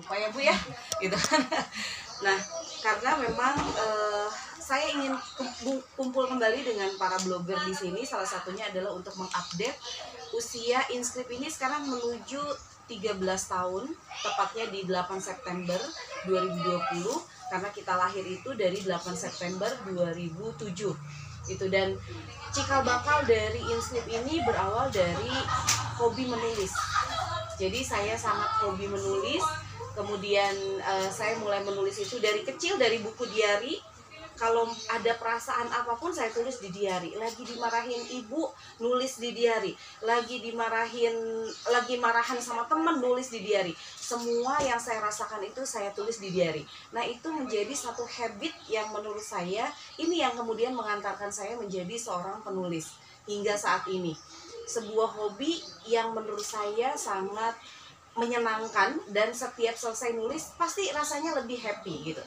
[0.00, 0.56] lupa ya bu ya?
[0.98, 1.44] Gitu kan.
[2.20, 2.36] Nah
[2.84, 4.28] karena memang eh,
[4.60, 8.04] saya ingin kum- kumpul kembali dengan para blogger di sini.
[8.04, 9.72] Salah satunya adalah untuk mengupdate
[10.36, 12.44] usia inskrip ini sekarang menuju
[12.90, 13.88] 13 tahun
[14.20, 15.80] tepatnya di 8 September
[16.28, 17.08] 2020
[17.50, 21.96] karena kita lahir itu dari 8 September 2007 itu dan
[22.52, 25.32] cikal bakal dari inskrip ini berawal dari
[25.98, 26.70] hobi menulis.
[27.58, 29.42] Jadi saya sangat hobi menulis
[29.96, 33.78] kemudian eh, saya mulai menulis itu dari kecil dari buku diary
[34.40, 38.48] kalau ada perasaan apa pun saya tulis di diary lagi dimarahin ibu
[38.80, 41.12] nulis di diary lagi dimarahin
[41.68, 46.32] lagi marahan sama teman nulis di diary semua yang saya rasakan itu saya tulis di
[46.32, 49.68] diary nah itu menjadi satu habit yang menurut saya
[50.00, 52.96] ini yang kemudian mengantarkan saya menjadi seorang penulis
[53.30, 54.18] hingga saat ini.
[54.66, 57.58] Sebuah hobi yang menurut saya sangat
[58.18, 62.22] menyenangkan dan setiap selesai nulis pasti rasanya lebih happy gitu.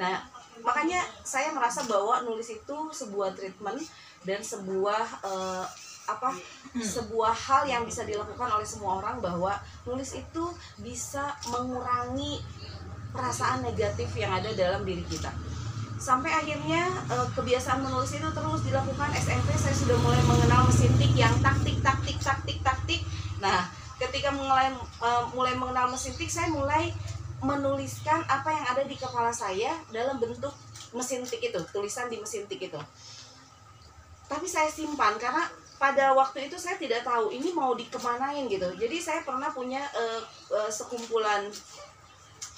[0.00, 0.24] Nah,
[0.64, 3.84] makanya saya merasa bahwa nulis itu sebuah treatment
[4.24, 5.64] dan sebuah eh,
[6.06, 6.30] apa
[6.78, 10.44] sebuah hal yang bisa dilakukan oleh semua orang bahwa nulis itu
[10.80, 12.40] bisa mengurangi
[13.10, 15.28] perasaan negatif yang ada dalam diri kita.
[16.00, 19.12] Sampai akhirnya eh, kebiasaan menulis itu terus dilakukan.
[19.20, 23.00] SMP saya sudah mulai mengenal mesin tik yang taktik taktik taktik taktik.
[23.44, 26.92] Nah ketika mulai eh, mulai mengenal mesin tik saya mulai
[27.40, 30.52] menuliskan apa yang ada di kepala saya dalam bentuk
[30.96, 32.80] mesin tik itu tulisan di mesin tik itu.
[34.26, 35.44] Tapi saya simpan karena
[35.76, 38.68] pada waktu itu saya tidak tahu ini mau dikemanain gitu.
[38.80, 41.48] Jadi saya pernah punya eh, eh, sekumpulan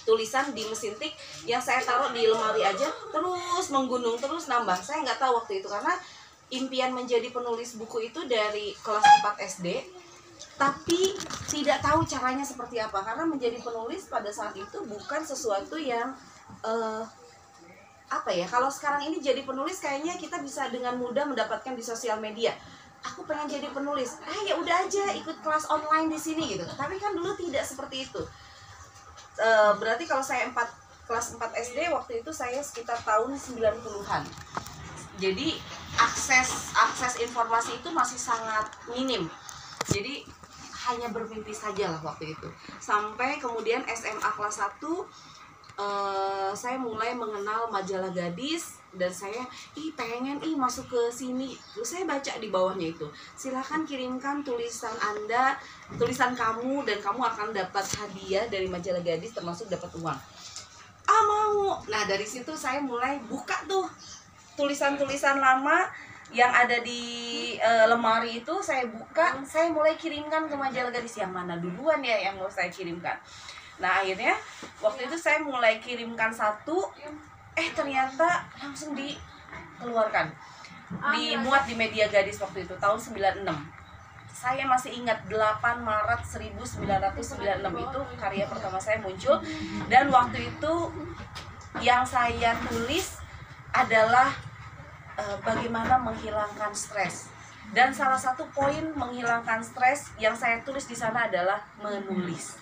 [0.06, 1.12] tulisan di mesin tik
[1.44, 4.78] yang saya taruh di lemari aja terus menggunung terus nambah.
[4.81, 5.92] Saya nggak tahu waktu itu karena
[6.48, 9.97] impian menjadi penulis buku itu dari kelas 4 SD
[10.58, 11.14] tapi
[11.46, 16.12] tidak tahu caranya seperti apa karena menjadi penulis pada saat itu bukan sesuatu yang
[16.66, 17.02] eh,
[18.08, 22.18] apa ya kalau sekarang ini jadi penulis kayaknya kita bisa dengan mudah mendapatkan di sosial
[22.18, 22.52] media.
[22.98, 24.18] Aku pengen jadi penulis.
[24.26, 26.66] Ah ya udah aja ikut kelas online di sini gitu.
[26.66, 28.18] Tapi kan dulu tidak seperti itu.
[29.38, 30.58] Eh, berarti kalau saya 4
[31.06, 34.26] kelas 4 SD waktu itu saya sekitar tahun 90-an
[35.18, 35.58] jadi
[35.98, 39.26] akses akses informasi itu masih sangat minim.
[39.91, 40.22] Jadi
[40.88, 42.49] hanya bermimpi saja lah waktu itu.
[42.81, 44.81] Sampai kemudian SMA kelas 1
[45.78, 49.44] eh, saya mulai mengenal majalah gadis dan saya
[49.77, 51.53] ih pengen ih masuk ke sini.
[51.77, 53.06] Terus saya baca di bawahnya itu
[53.37, 55.60] silahkan kirimkan tulisan anda
[56.00, 60.19] tulisan kamu dan kamu akan dapat hadiah dari majalah gadis termasuk dapat uang.
[61.09, 61.81] Ah mau.
[61.88, 63.88] Nah dari situ saya mulai buka tuh
[64.59, 65.87] tulisan-tulisan lama
[66.28, 67.03] yang ada di
[67.56, 71.16] eh, lemari itu saya buka saya mulai kirimkan ke majalah gadis.
[71.16, 73.16] Yang mana duluan ya yang mau saya kirimkan?
[73.81, 74.37] Nah akhirnya
[74.83, 76.93] waktu itu saya mulai kirimkan satu
[77.59, 80.31] eh ternyata langsung dikeluarkan
[80.89, 83.45] dimuat di media gadis waktu itu tahun 96
[84.39, 86.78] saya masih ingat 8 Maret 1996
[87.59, 89.43] itu karya pertama saya muncul.
[89.91, 90.75] Dan waktu itu
[91.83, 93.19] yang saya tulis
[93.75, 94.31] adalah
[95.18, 97.28] eh, bagaimana menghilangkan stres.
[97.68, 102.56] Dan salah satu poin menghilangkan stres yang saya tulis di sana adalah menulis.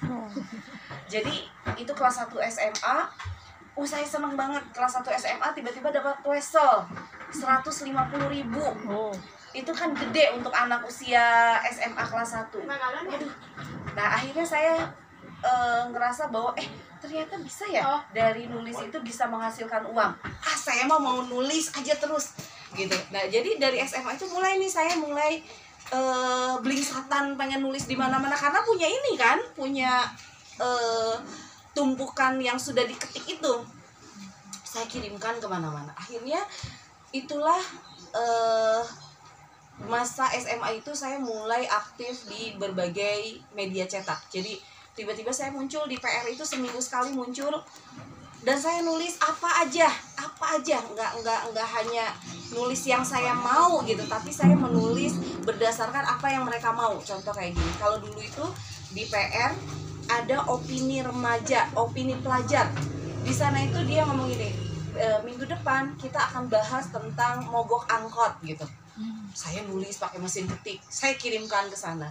[1.12, 1.46] Jadi
[1.78, 2.98] itu kelas 1 SMA
[3.76, 6.88] Oh saya seneng banget kelas 1 SMA tiba-tiba dapat wesel
[7.28, 7.92] 150.000
[8.32, 8.64] ribu.
[8.88, 9.12] Oh.
[9.56, 12.56] itu kan gede untuk anak usia SMA kelas 1
[13.08, 13.32] Waduh.
[13.92, 14.84] Nah akhirnya saya
[15.44, 16.68] eh, ngerasa bahwa eh
[17.00, 20.12] ternyata bisa ya dari nulis itu bisa menghasilkan uang.
[20.24, 22.32] Ah saya mau mau nulis aja terus
[22.76, 22.96] gitu.
[23.10, 25.40] Nah jadi dari SMA itu mulai nih saya mulai
[25.86, 30.04] eh belingsatan pengen nulis di mana-mana karena punya ini kan punya
[30.60, 31.16] eh
[31.76, 33.54] tumpukan yang sudah diketik itu
[34.64, 35.90] saya kirimkan ke mana-mana.
[35.96, 36.44] Akhirnya
[37.10, 37.60] itulah
[38.14, 38.82] eh
[39.86, 44.32] masa SMA itu saya mulai aktif di berbagai media cetak.
[44.32, 44.56] Jadi
[44.96, 47.52] tiba-tiba saya muncul di PR itu seminggu sekali muncul
[48.42, 49.88] dan saya nulis apa aja,
[50.18, 52.12] apa aja, nggak nggak nggak hanya
[52.52, 56.98] nulis yang saya mau gitu, tapi saya menulis berdasarkan apa yang mereka mau.
[57.00, 58.44] Contoh kayak gini, kalau dulu itu
[58.92, 59.52] di PR
[60.06, 62.70] ada opini remaja, opini pelajar.
[63.26, 64.54] Di sana itu dia ngomong gini,
[64.94, 68.66] "E, minggu depan kita akan bahas tentang mogok angkot gitu
[69.36, 72.08] saya nulis pakai mesin ketik saya kirimkan ke sana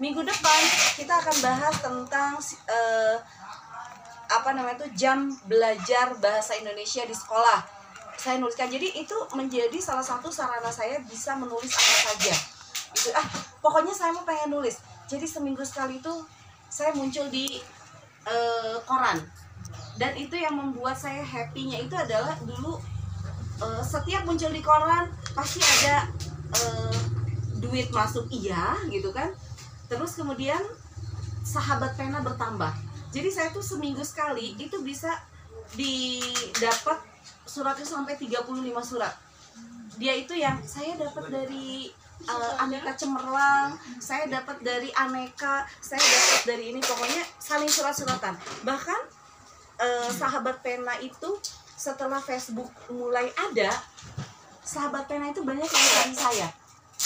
[0.00, 0.60] minggu depan
[0.96, 2.32] kita akan bahas tentang
[2.72, 3.16] eh,
[4.32, 7.60] apa namanya itu jam belajar bahasa Indonesia di sekolah.
[8.16, 8.72] Saya nuliskan.
[8.72, 12.34] Jadi itu menjadi salah satu sarana saya bisa menulis apa saja.
[12.96, 13.26] Itu ah
[13.60, 14.80] pokoknya saya mau pengen nulis.
[15.10, 16.12] Jadi seminggu sekali itu
[16.72, 17.60] saya muncul di
[18.24, 19.20] uh, koran.
[20.00, 22.80] Dan itu yang membuat saya happynya itu adalah dulu
[23.60, 26.08] uh, setiap muncul di koran pasti ada
[26.56, 26.96] uh,
[27.60, 28.24] duit masuk.
[28.32, 29.34] Iya gitu kan.
[29.92, 30.62] Terus kemudian
[31.42, 35.12] sahabat pena bertambah jadi saya tuh seminggu sekali itu bisa
[35.76, 36.96] didapat
[37.44, 38.48] suratnya sampai 35
[38.80, 39.12] surat.
[40.00, 41.92] Dia itu yang saya dapat dari
[42.24, 48.32] uh, aneka cemerlang saya dapat dari aneka saya dapat dari ini pokoknya saling surat-suratan.
[48.64, 49.00] Bahkan
[49.76, 51.36] uh, sahabat pena itu
[51.76, 53.68] setelah Facebook mulai ada
[54.64, 56.48] sahabat pena itu banyak yang saya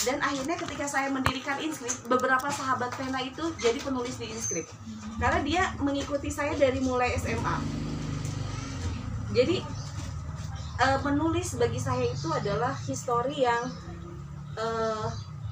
[0.04, 4.68] dan akhirnya ketika saya mendirikan inskrip beberapa sahabat pena itu jadi penulis di inskrip
[5.16, 7.86] karena dia mengikuti saya dari mulai SMA
[9.32, 9.60] jadi
[10.80, 13.68] uh, menulis bagi saya itu adalah histori yang
[14.56, 15.08] uh,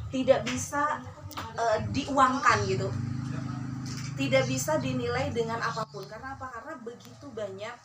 [0.09, 1.03] tidak bisa
[1.37, 2.89] uh, diuangkan gitu.
[4.15, 6.07] Tidak bisa dinilai dengan apa pun.
[6.07, 6.47] Karena apa?
[6.49, 7.77] Karena begitu banyak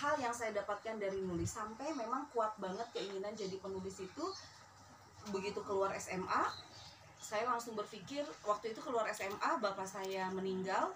[0.00, 1.50] hal yang saya dapatkan dari nulis.
[1.50, 4.24] Sampai memang kuat banget keinginan jadi penulis itu
[5.28, 6.70] begitu keluar SMA
[7.30, 10.90] saya langsung berpikir waktu itu keluar SMA bapak saya meninggal.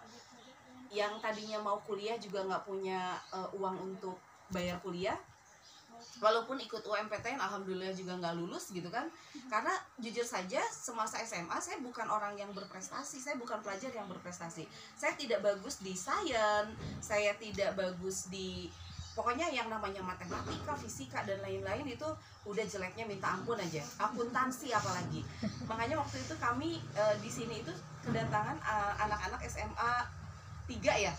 [0.90, 4.18] Yang tadinya mau kuliah juga nggak punya uh, uang untuk
[4.50, 5.14] bayar kuliah.
[6.18, 9.06] Walaupun ikut UMPTN alhamdulillah juga nggak lulus gitu kan.
[9.46, 9.70] Karena
[10.02, 14.66] jujur saja semasa SMA saya bukan orang yang berprestasi saya bukan pelajar yang berprestasi.
[14.98, 18.66] Saya tidak bagus di sains saya tidak bagus di
[19.14, 22.06] pokoknya yang namanya matematika, fisika dan lain-lain itu
[22.44, 23.80] udah jeleknya minta ampun aja.
[24.02, 25.22] Akuntansi apalagi.
[25.70, 27.72] Makanya waktu itu kami e, di sini itu
[28.04, 29.92] kedatangan eh, anak-anak SMA
[30.68, 31.12] 3 ya.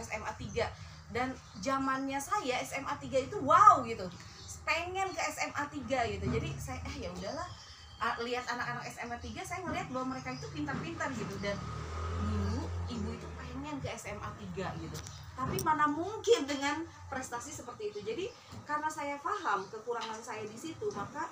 [0.00, 0.66] SMA 3
[1.12, 1.28] dan
[1.60, 4.08] zamannya saya SMA 3 itu wow gitu.
[4.64, 6.26] Pengen ke SMA 3 gitu.
[6.26, 7.46] Jadi saya eh ya udahlah
[8.26, 11.54] lihat anak-anak SMA 3 saya ngeliat bahwa mereka itu pintar-pintar gitu dan
[12.18, 14.98] dulu ibu itu pengen ke SMA 3 gitu
[15.32, 18.00] tapi mana mungkin dengan prestasi seperti itu.
[18.04, 18.28] Jadi
[18.68, 21.28] karena saya paham kekurangan saya di situ maka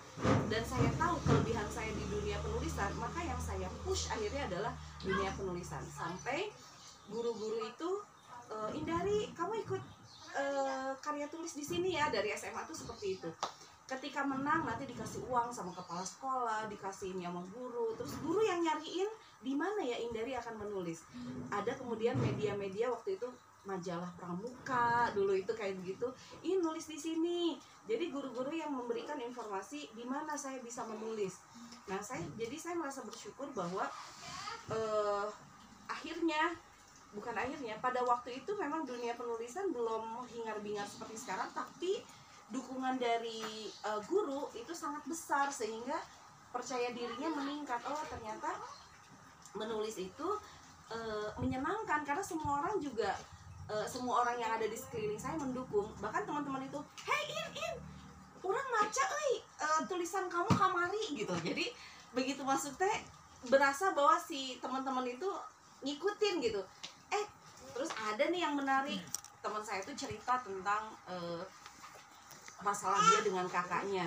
[0.48, 4.72] dan saya tahu kelebihan saya di dunia penulisan maka yang saya push akhirnya adalah
[5.04, 5.84] dunia penulisan.
[5.84, 6.48] Sampai
[7.12, 7.90] guru-guru itu
[8.48, 9.82] e, Indari kamu ikut
[10.32, 10.44] e,
[10.98, 13.30] karya tulis di sini ya dari SMA tuh seperti itu.
[13.84, 17.98] Ketika menang nanti dikasih uang sama kepala sekolah dikasih ini sama guru.
[17.98, 19.10] Terus guru yang nyariin
[19.42, 21.02] di mana ya Indari akan menulis?
[21.50, 23.28] Ada kemudian media-media waktu itu
[23.68, 26.08] majalah pramuka dulu itu kayak begitu
[26.40, 27.60] ini nulis di sini.
[27.84, 31.42] Jadi guru-guru yang memberikan informasi di mana saya bisa menulis.
[31.90, 33.84] Nah saya jadi saya merasa bersyukur bahwa
[34.72, 35.26] uh,
[35.90, 36.56] akhirnya
[37.10, 41.98] bukan akhirnya pada waktu itu memang dunia penulisan belum hingar-bingar seperti sekarang tapi
[42.54, 45.98] dukungan dari uh, guru itu sangat besar sehingga
[46.54, 47.82] percaya dirinya meningkat.
[47.86, 48.54] Oh ternyata
[49.54, 50.28] menulis itu
[50.90, 53.10] uh, menyenangkan karena semua orang juga
[53.70, 55.86] uh, semua orang yang ada di sekeliling saya mendukung.
[56.02, 57.74] Bahkan teman-teman itu hey in in
[58.42, 61.34] orang baca eh uh, tulisan kamu kamari gitu.
[61.46, 61.70] Jadi
[62.10, 62.96] begitu masuk teh
[63.46, 65.30] berasa bahwa si teman-teman itu
[65.86, 66.60] ngikutin gitu.
[67.14, 67.24] Eh
[67.72, 69.00] terus ada nih yang menarik.
[69.40, 71.40] Teman saya itu cerita tentang uh,
[72.60, 74.04] masalah dia dengan kakaknya.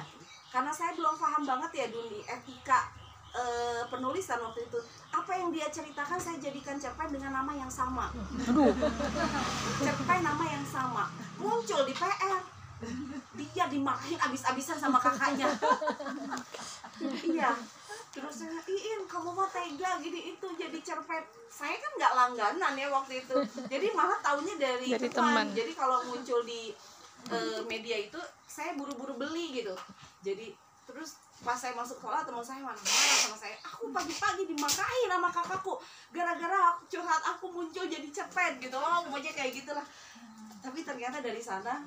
[0.54, 2.94] Karena saya belum paham banget ya dunia etika
[3.34, 4.80] uh, penulisan waktu itu.
[5.14, 8.10] Apa yang dia ceritakan saya jadikan cerpen dengan nama yang sama.
[9.82, 11.10] Cerpen nama yang sama.
[11.38, 12.42] Muncul di PR
[13.34, 15.50] dia dimarahin abis-abisan sama kakaknya.
[17.24, 17.58] Iya.
[18.14, 21.24] Terus saya iin kamu mau tega gini itu jadi cerpen?
[21.50, 23.36] Saya kan nggak langganan ya waktu itu.
[23.66, 25.50] Jadi malah tahunya dari, dari teman.
[25.50, 25.58] teman.
[25.58, 26.70] Jadi kalau muncul di
[27.34, 29.74] uh, media itu saya buru-buru beli gitu.
[30.22, 30.54] Jadi
[30.86, 33.56] terus pas saya masuk sekolah teman saya marah-marah sama saya.
[33.68, 35.76] Aku pagi-pagi dimakain sama kakakku.
[36.16, 39.84] Gara-gara curhat aku muncul jadi cepet gitu oh pokoknya kayak gitulah.
[40.64, 41.84] Tapi ternyata dari sana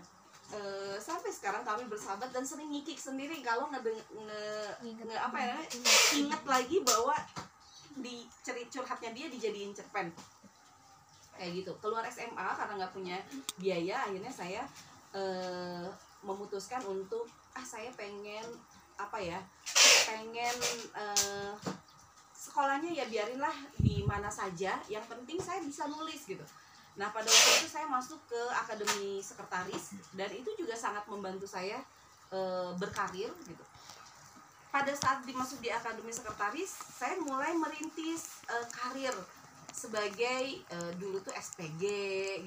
[0.53, 3.81] uh, sampai sekarang kami bersahabat dan sering ngikik sendiri kalau nge,
[4.13, 4.43] nge,
[4.93, 5.57] nge apa ya
[6.21, 7.17] inget lagi bahwa
[7.97, 10.13] di cerit curhatnya dia dijadiin cerpen.
[11.33, 11.73] Kayak gitu.
[11.81, 13.17] Keluar SMA karena nggak punya
[13.57, 14.63] biaya akhirnya saya
[15.17, 15.89] uh,
[16.21, 17.25] memutuskan untuk
[17.57, 18.45] ah saya pengen
[18.97, 19.41] apa ya
[20.09, 20.57] pengen
[20.97, 21.53] uh,
[22.33, 26.43] sekolahnya ya biarinlah di mana saja yang penting saya bisa nulis gitu.
[26.97, 31.77] Nah pada waktu itu saya masuk ke akademi sekretaris dan itu juga sangat membantu saya
[32.33, 33.65] uh, berkarir gitu.
[34.73, 39.13] Pada saat dimasuk di akademi sekretaris saya mulai merintis uh, karir
[39.77, 41.85] sebagai uh, dulu tuh SPG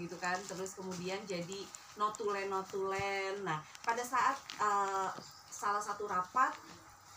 [0.02, 1.62] gitu kan terus kemudian jadi
[1.94, 5.14] notulen notulen nah pada saat uh,
[5.60, 6.56] salah satu rapat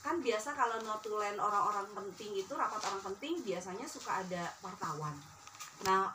[0.02, 5.14] kan biasa kalau notulen orang-orang penting itu rapat orang penting biasanya suka ada wartawan.
[5.86, 6.10] Nah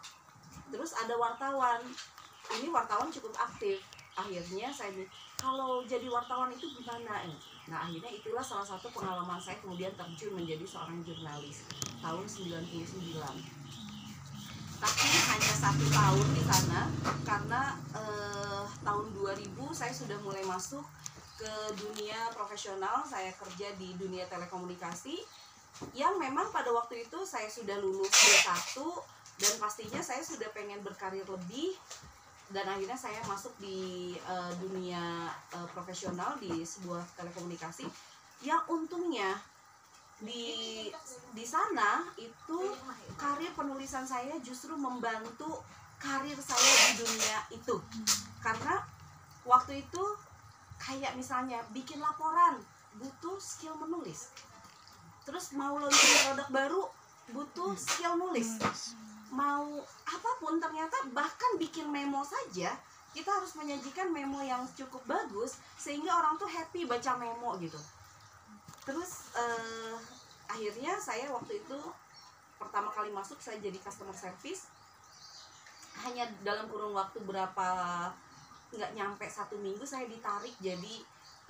[0.67, 1.79] terus ada wartawan.
[2.47, 3.79] Ini wartawan cukup aktif.
[4.15, 4.91] Akhirnya saya
[5.37, 7.37] kalau jadi wartawan itu gimana eh?
[7.69, 11.67] nah akhirnya itulah salah satu pengalaman saya kemudian terjun menjadi seorang jurnalis
[12.01, 13.21] tahun 99
[14.77, 16.81] tapi hanya satu tahun di sana
[17.21, 17.61] karena
[17.93, 20.85] eh, tahun 2000 saya sudah mulai masuk
[21.37, 25.15] ke dunia profesional saya kerja di dunia telekomunikasi
[25.93, 28.81] yang memang pada waktu itu saya sudah lulus D1
[29.37, 31.77] dan pastinya saya sudah pengen berkarir lebih
[32.49, 37.85] dan akhirnya saya masuk di eh, dunia eh, profesional di sebuah telekomunikasi.
[38.41, 39.37] Yang untungnya
[40.17, 40.89] di
[41.37, 42.59] di sana itu
[43.13, 45.61] karir penulisan saya justru membantu
[46.01, 47.75] karir saya di dunia itu.
[48.41, 48.81] Karena
[49.45, 50.03] waktu itu
[50.87, 52.63] kayak misalnya bikin laporan
[52.95, 54.31] butuh skill menulis.
[55.27, 56.81] Terus mau launching produk baru
[57.35, 58.55] butuh skill nulis.
[59.27, 62.71] Mau apa pun ternyata bahkan bikin memo saja
[63.11, 67.79] kita harus menyajikan memo yang cukup bagus sehingga orang tuh happy baca memo gitu.
[68.87, 69.95] Terus eh,
[70.47, 71.79] akhirnya saya waktu itu
[72.61, 74.69] pertama kali masuk saya jadi customer service.
[76.05, 77.67] Hanya dalam kurun waktu berapa
[78.73, 80.95] nggak nyampe satu minggu saya ditarik jadi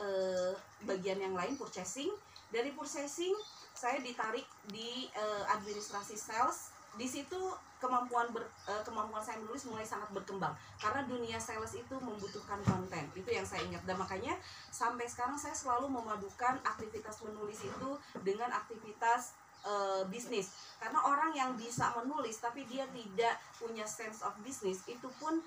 [0.02, 0.54] eh,
[0.86, 2.10] bagian yang lain purchasing.
[2.48, 3.36] Dari purchasing
[3.74, 6.74] saya ditarik di eh, administrasi sales.
[6.98, 7.38] Di situ
[7.78, 10.54] kemampuan ber- eh, kemampuan saya menulis mulai sangat berkembang.
[10.82, 13.84] Karena dunia sales itu membutuhkan konten itu yang saya ingat.
[13.86, 14.34] Dan makanya
[14.74, 17.90] sampai sekarang saya selalu memadukan aktivitas menulis itu
[18.26, 20.54] dengan aktivitas eh, bisnis.
[20.82, 25.38] Karena orang yang bisa menulis tapi dia tidak punya sense of business itu pun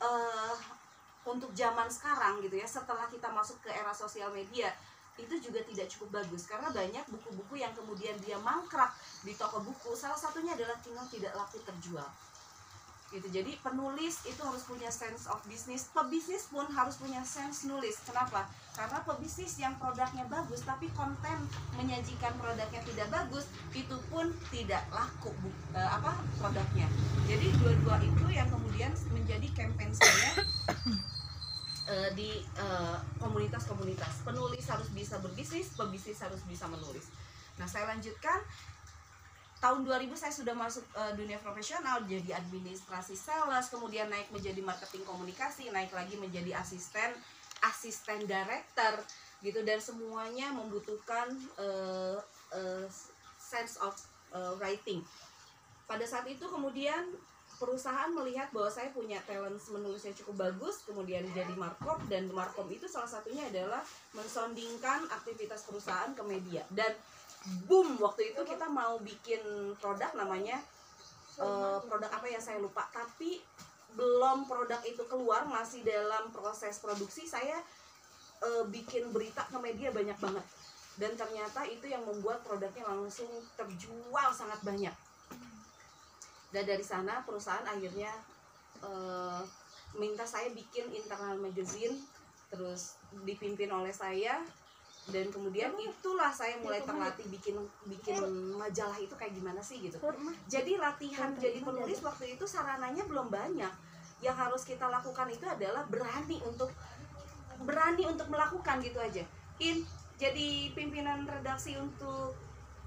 [0.00, 0.54] eh,
[1.28, 4.72] untuk zaman sekarang gitu ya setelah kita masuk ke era sosial media
[5.20, 6.48] itu juga tidak cukup bagus.
[6.48, 8.88] Karena banyak buku-buku yang kemudian dia mangkrak
[9.20, 9.92] di toko buku.
[9.92, 12.08] Salah satunya adalah tinggal tidak laku terjual
[13.10, 13.26] gitu.
[13.30, 15.90] Jadi penulis itu harus punya sense of business.
[15.90, 17.98] Pebisnis pun harus punya sense nulis.
[18.06, 18.46] Kenapa?
[18.74, 21.42] Karena pebisnis yang produknya bagus tapi konten
[21.74, 26.86] menyajikan produknya tidak bagus itu pun tidak laku bu, eh, apa produknya.
[27.26, 30.30] Jadi dua-dua itu yang kemudian menjadi campaign saya
[31.92, 34.22] eh, di eh, komunitas-komunitas.
[34.22, 37.10] Penulis harus bisa berbisnis pebisnis harus bisa menulis.
[37.58, 38.40] Nah saya lanjutkan
[39.60, 45.04] tahun 2000 saya sudah masuk eh, dunia profesional jadi administrasi sales kemudian naik menjadi marketing
[45.04, 47.12] komunikasi naik lagi menjadi asisten
[47.64, 48.94] asisten director
[49.44, 49.60] gitu.
[49.64, 51.28] Dan semuanya membutuhkan
[51.60, 52.18] eh,
[52.56, 52.86] eh,
[53.36, 53.96] sense of
[54.32, 55.04] eh, writing.
[55.84, 57.10] Pada saat itu kemudian
[57.60, 62.64] perusahaan melihat bahwa saya punya talent menulis yang cukup bagus kemudian jadi markom dan markom
[62.72, 63.84] itu salah satunya adalah
[64.16, 66.64] mensondingkan aktivitas perusahaan ke media.
[66.72, 66.88] Dan
[67.64, 69.40] boom waktu itu kita mau bikin
[69.80, 70.60] produk namanya
[71.40, 72.84] eh, produk apa ya saya lupa.
[72.92, 73.40] Tapi
[73.96, 77.58] belum produk itu keluar masih dalam proses produksi saya
[78.44, 80.46] eh, bikin berita ke media banyak banget.
[81.00, 84.92] Dan ternyata itu yang membuat produknya langsung terjual sangat banyak.
[86.50, 88.12] Dan dari sana perusahaan akhirnya
[88.84, 89.42] eh,
[89.96, 91.96] minta saya bikin internal magazine
[92.50, 94.42] terus dipimpin oleh saya
[95.10, 98.22] dan kemudian itulah saya mulai terlatih bikin bikin
[98.54, 99.98] majalah itu kayak gimana sih gitu.
[100.46, 103.70] Jadi latihan jadi penulis waktu itu sarananya belum banyak.
[104.20, 106.70] Yang harus kita lakukan itu adalah berani untuk
[107.66, 109.26] berani untuk melakukan gitu aja.
[109.60, 109.82] In
[110.16, 112.36] jadi pimpinan redaksi untuk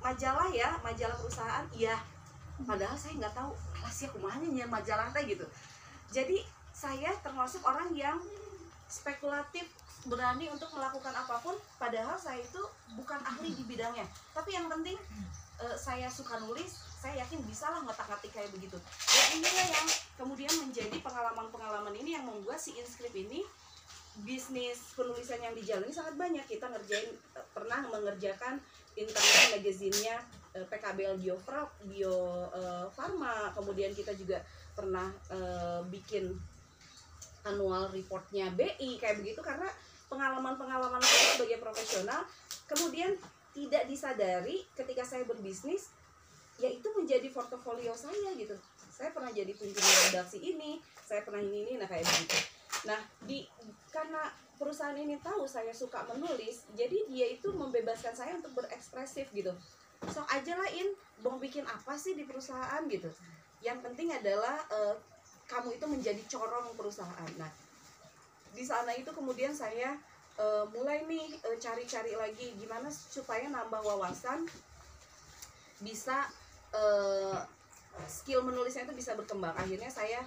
[0.01, 1.99] majalah ya majalah perusahaan iya.
[2.63, 3.51] Padahal saya nggak tahu
[3.81, 5.25] alas ya kumanya nya majalah teh?
[5.25, 5.45] gitu.
[6.13, 6.39] Jadi
[6.73, 8.17] saya termasuk orang yang
[8.89, 9.65] spekulatif
[10.07, 12.61] berani untuk melakukan apa pun padahal saya itu
[12.99, 14.03] bukan ahli di bidangnya.
[14.35, 14.99] Tapi yang penting
[15.63, 18.79] eh, saya suka nulis saya yakin bisa lah ngotak-ngatik kayak begitu.
[19.11, 23.43] Dan inilah yang kemudian menjadi pengalaman-pengalaman ini yang membuat si inscript ini
[24.23, 26.47] bisnis penulisan yang dijalani sangat banyak.
[26.47, 28.55] Kita ngerjain eh, pernah mengerjakan
[28.95, 30.15] internal magazinnya
[30.55, 31.35] eh, PKBL Bio
[31.91, 34.39] Bio eh, Farma kemudian kita juga
[34.73, 35.05] pernah
[35.85, 36.33] bikin
[37.45, 39.69] annual reportnya BI kayak begitu karena
[40.11, 42.21] pengalaman-pengalaman saya sebagai profesional
[42.69, 43.15] kemudian
[43.53, 45.93] tidak disadari ketika saya berbisnis
[46.57, 48.53] ya itu menjadi portofolio saya gitu.
[48.93, 52.37] Saya pernah jadi pimpinan redaksi ini saya pernah ini ini nah kayak begitu.
[52.89, 53.45] Nah di
[53.89, 59.53] karena perusahaan ini tahu saya suka menulis jadi dia itu membebaskan saya untuk berekspresif gitu.
[60.09, 60.93] Sok aja lah in.
[61.23, 63.07] Mau bikin apa sih di perusahaan gitu?
[63.63, 64.95] Yang penting adalah eh,
[65.47, 67.31] kamu itu menjadi corong perusahaan.
[67.39, 67.49] Nah
[68.53, 69.97] di sana itu kemudian saya
[70.37, 74.45] eh, mulai nih eh, cari-cari lagi gimana supaya nambah wawasan
[75.81, 76.29] bisa
[76.73, 77.37] eh,
[78.05, 79.53] skill menulisnya itu bisa berkembang.
[79.57, 80.21] Akhirnya saya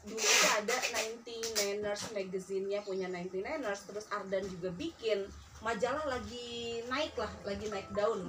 [0.00, 5.28] dulu itu ada 99ers magazine-nya punya 99ers terus Ardan juga bikin.
[5.60, 8.24] Majalah lagi naik lah lagi naik daun.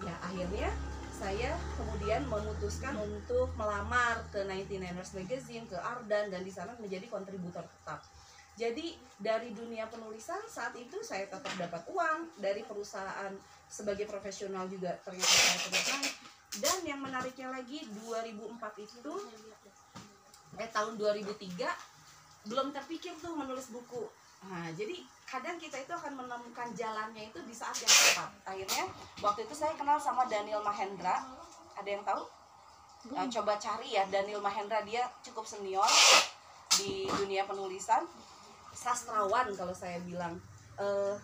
[0.00, 0.72] Ya akhirnya
[1.16, 7.64] saya kemudian memutuskan untuk melamar ke 99ers magazine ke Ardan dan di sana menjadi kontributor
[7.64, 8.04] tetap
[8.56, 13.28] jadi dari dunia penulisan saat itu saya tetap dapat uang dari perusahaan
[13.68, 16.14] sebagai profesional juga ternyata saya naik.
[16.56, 18.32] Dan yang menariknya lagi 2004
[18.80, 19.12] itu
[20.56, 24.08] eh tahun 2003 belum terpikir tuh menulis buku.
[24.48, 28.30] Nah jadi kadang kita itu akan menemukan jalannya itu di saat yang tepat.
[28.48, 28.84] Akhirnya
[29.20, 31.28] waktu itu saya kenal sama Daniel Mahendra.
[31.76, 32.24] Ada yang tahu?
[33.12, 34.80] Nah, coba cari ya Daniel Mahendra.
[34.80, 35.84] Dia cukup senior
[36.80, 38.02] di dunia penulisan
[38.86, 40.38] sastrawan kalau saya bilang.
[40.78, 41.18] Eh,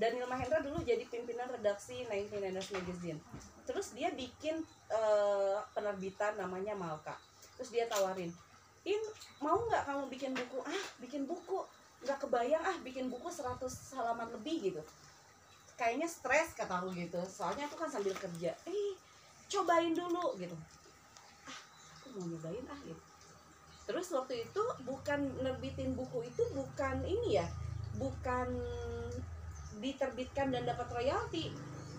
[0.00, 3.20] Daniel Mahendra dulu jadi pimpinan redaksi 99ers Magazine.
[3.68, 7.20] Terus dia bikin eh, penerbitan namanya Malka.
[7.60, 8.32] Terus dia tawarin
[8.88, 8.96] In
[9.44, 10.58] mau nggak kamu bikin buku?
[10.64, 11.60] Ah bikin buku.
[12.00, 13.60] Nggak kebayang ah bikin buku 100
[14.00, 14.80] halaman lebih gitu.
[15.76, 17.20] Kayaknya stres kata aku gitu.
[17.28, 18.56] Soalnya aku kan sambil kerja.
[18.64, 18.96] Eh
[19.52, 20.56] cobain dulu gitu.
[21.44, 21.58] Ah
[22.00, 23.09] aku mau nyobain ah gitu
[23.90, 27.46] terus waktu itu bukan nerbitin buku itu bukan ini ya
[27.98, 28.46] bukan
[29.82, 31.50] diterbitkan dan dapat royalti.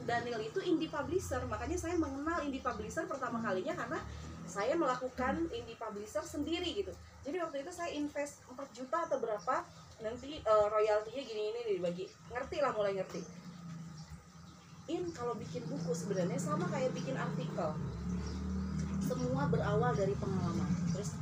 [0.02, 4.02] Daniel itu indie publisher makanya saya mengenal indie publisher pertama kalinya karena
[4.50, 6.90] saya melakukan indie publisher sendiri gitu.
[7.22, 9.62] Jadi waktu itu saya invest 4 juta atau berapa
[10.02, 12.10] nanti eh, royaltinya gini ini dibagi.
[12.34, 13.22] Ngerti lah mulai ngerti.
[14.90, 17.78] In kalau bikin buku sebenarnya sama kayak bikin artikel.
[19.06, 20.70] Semua berawal dari pengalaman.
[20.98, 21.14] Terus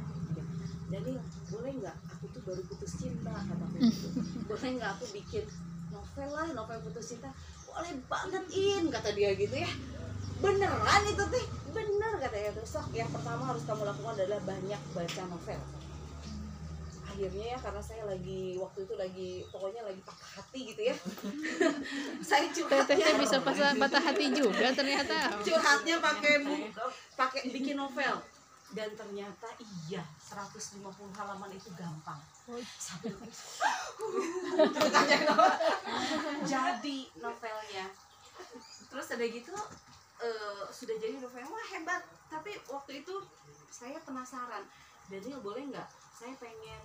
[0.89, 1.21] Daniel
[1.53, 3.77] boleh nggak aku tuh baru putus cinta kata aku.
[3.77, 4.07] Gitu.
[4.49, 5.45] boleh nggak aku bikin
[5.93, 7.29] novel lah novel putus cinta?
[7.69, 9.69] Boleh banget in kata dia gitu ya.
[10.41, 11.45] Beneran itu teh?
[11.69, 15.61] Bener katanya terus yang pertama harus kamu lakukan adalah banyak baca novel.
[17.05, 20.95] Akhirnya ya karena saya lagi waktu itu lagi pokoknya lagi patah hati gitu ya.
[22.31, 23.19] Saya curhatnya.
[23.19, 25.35] Bisa patah, patah hati juga ternyata.
[25.43, 26.87] curhatnya pakai buku
[27.19, 28.23] pakai bikin novel
[28.69, 29.49] dan ternyata
[29.89, 30.81] iya 150
[31.17, 32.21] halaman itu gampang.
[32.77, 33.13] Sampai
[36.51, 37.85] jadi novelnya.
[38.89, 39.53] Terus ada gitu
[40.21, 41.49] eh, sudah jadi novel.
[41.49, 42.05] Wah hebat.
[42.29, 43.15] Tapi waktu itu
[43.73, 44.65] saya penasaran.
[45.09, 45.89] Daniel boleh nggak?
[46.13, 46.83] Saya pengen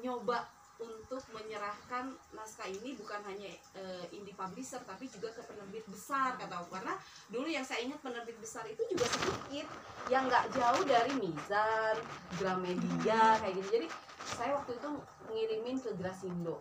[0.00, 0.48] nyoba
[0.80, 6.64] untuk menyerahkan naskah ini bukan hanya eh, indie publisher tapi juga ke penerbit besar kata
[6.64, 6.76] aku.
[6.80, 6.94] Karena
[7.28, 9.66] dulu yang saya ingat penerbit besar itu juga sedikit
[10.08, 11.96] yang nggak jauh dari Mizan,
[12.40, 13.68] Gramedia kayak gitu.
[13.80, 13.86] Jadi
[14.24, 14.90] saya waktu itu
[15.30, 16.58] ngirimin ke Grasindo.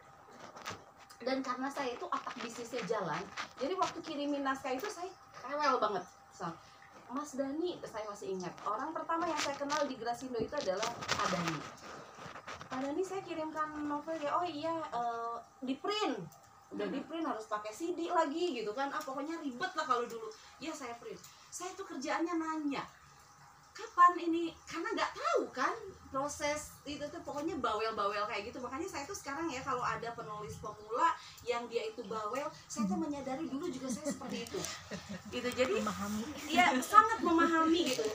[1.20, 3.20] Dan karena saya itu otak bisnisnya jalan
[3.60, 5.12] jadi waktu kirimin naskah itu saya
[5.44, 6.04] rewel banget.
[6.32, 6.48] So,
[7.12, 11.28] Mas Dani saya masih ingat orang pertama yang saya kenal di Grasindo itu adalah Pak
[12.80, 15.36] Dani Pak Dani saya kirimkan novel ya oh iya eh,
[15.68, 16.16] di print.
[16.72, 18.88] Udah di print harus pakai CD lagi gitu kan.
[18.96, 20.32] Ah pokoknya ribet lah kalau dulu.
[20.64, 21.20] Ya saya print.
[21.52, 22.84] Saya tuh kerjaannya nanya
[23.76, 24.52] kapan ini?
[24.68, 25.72] Karena nggak tahu kan
[26.12, 28.64] proses itu tuh pokoknya bawel-bawel kayak gitu.
[28.64, 33.00] Makanya saya tuh sekarang ya kalau ada penulis pemula yang dia itu bawel saya tuh
[33.00, 34.60] menyadari dulu juga saya seperti itu.
[35.36, 35.48] Gitu.
[35.52, 36.24] Jadi Memahami.
[36.48, 38.08] ya sangat memahami gitu.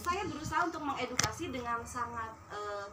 [0.00, 2.86] Saya berusaha untuk mengedukasi dengan sangat eh,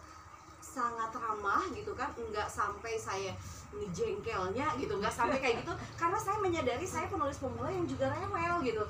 [0.71, 3.35] sangat ramah gitu kan nggak sampai saya
[3.75, 5.73] ini jengkelnya gitu nggak sampai kayak gitu.
[5.99, 8.83] Karena saya menyadari saya penulis pemula yang juga rewel gitu.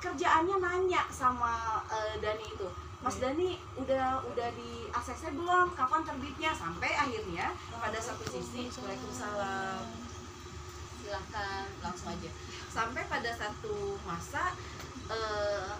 [0.00, 2.68] Kerjaannya nanya sama eh, Dani itu
[3.00, 5.72] Mas Dani udah udah di ACC belum?
[5.72, 6.52] Kapan terbitnya?
[6.52, 9.88] Sampai akhirnya pada satu sisi Waalaikumsalam.
[11.00, 12.30] Silahkan langsung aja.
[12.68, 14.52] Sampai pada satu masa
[15.08, 15.72] eh,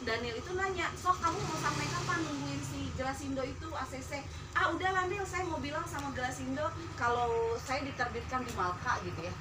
[0.00, 4.24] Daniel itu nanya sok kamu mau sampai kapan nungguin si Gelasindo itu ACC
[4.56, 9.20] ah udah lah Nil saya mau bilang sama Gelasindo kalau saya diterbitkan di Malka gitu
[9.20, 9.34] ya.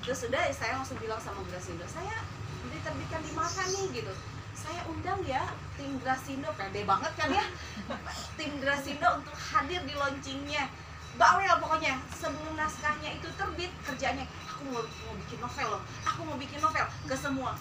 [0.00, 2.24] Terus udah saya langsung bilang sama Gelasindo saya
[2.72, 4.12] diterbitkan di Malka nih gitu.
[4.56, 7.44] Saya undang ya tim Grasindo pede banget kan ya?
[8.40, 10.64] Tim Grasindo untuk hadir di launchingnya.
[11.20, 16.36] Bawel pokoknya sebelum naskahnya itu terbit kerjanya aku mau, mau bikin novel loh aku mau
[16.40, 17.52] bikin novel ke semua.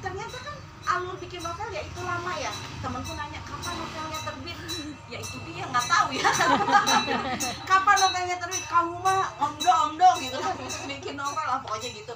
[0.00, 2.52] Ternyata kan alur bikin novel ya itu lama ya.
[2.80, 4.58] Temanku nanya kapan novelnya terbit?
[5.10, 6.24] Ya itu dia nggak tahu ya.
[7.70, 8.64] Kapan novelnya terbit?
[8.64, 10.38] Kamu mah omdo omdo gitu.
[10.90, 12.14] Bikin novel lah pokoknya gitu.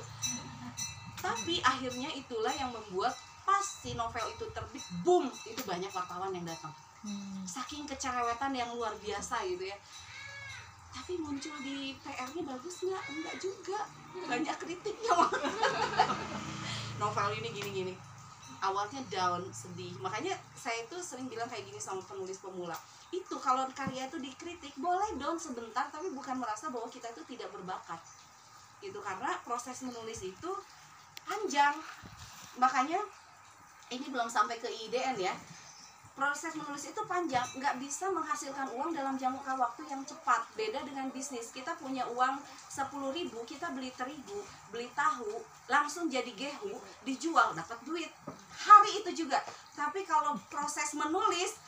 [1.20, 3.12] Tapi akhirnya itulah yang membuat
[3.44, 6.72] pas si novel itu terbit boom itu banyak wartawan yang datang.
[7.04, 7.44] Hmm.
[7.44, 9.76] saking kecerewetan yang luar biasa gitu ya.
[10.88, 13.04] Tapi muncul di PR-nya bagus nggak?
[13.12, 13.80] Enggak juga.
[14.24, 15.12] Banyak kritiknya.
[17.02, 17.92] Novel ini gini-gini
[18.64, 19.92] awalnya down sedih.
[20.00, 22.76] Makanya saya itu sering bilang kayak gini sama penulis pemula
[23.14, 27.52] itu kalau karya itu dikritik boleh down sebentar tapi bukan merasa bahwa kita itu tidak
[27.54, 28.00] berbakat.
[28.82, 30.50] Gitu karena proses menulis itu
[31.22, 31.78] panjang.
[32.58, 32.98] Makanya
[33.94, 35.34] ini belum sampai ke IDN ya
[36.14, 37.44] proses menulis itu panjang.
[37.58, 40.46] Nggak bisa menghasilkan uang dalam jangka waktu yang cepat.
[40.54, 41.50] Beda dengan bisnis.
[41.50, 42.38] Kita punya uang
[42.70, 44.42] 10.000 ribu kita beli terigu
[44.74, 48.10] beli tahu langsung jadi gehu dijual dapat duit.
[48.54, 49.42] Hari itu juga.
[49.74, 51.58] Tapi kalau proses menulis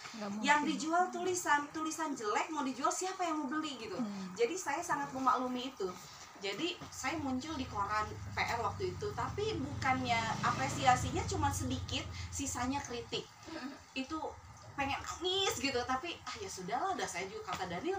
[0.43, 3.99] yang dijual tulisan tulisan jelek mau dijual siapa yang mau beli gitu.
[3.99, 4.33] Hmm.
[4.39, 5.91] jadi saya sangat memaklumi itu.
[6.37, 8.07] Jadi saya muncul di koran
[8.37, 9.07] PR waktu itu.
[9.17, 13.25] Tapi bukannya apresiasinya cuma sedikit sisanya kritik
[13.97, 14.21] itu
[14.77, 17.99] pengen nangis gitu tapi ah ya sudahlah udah saya juga kata Daniel.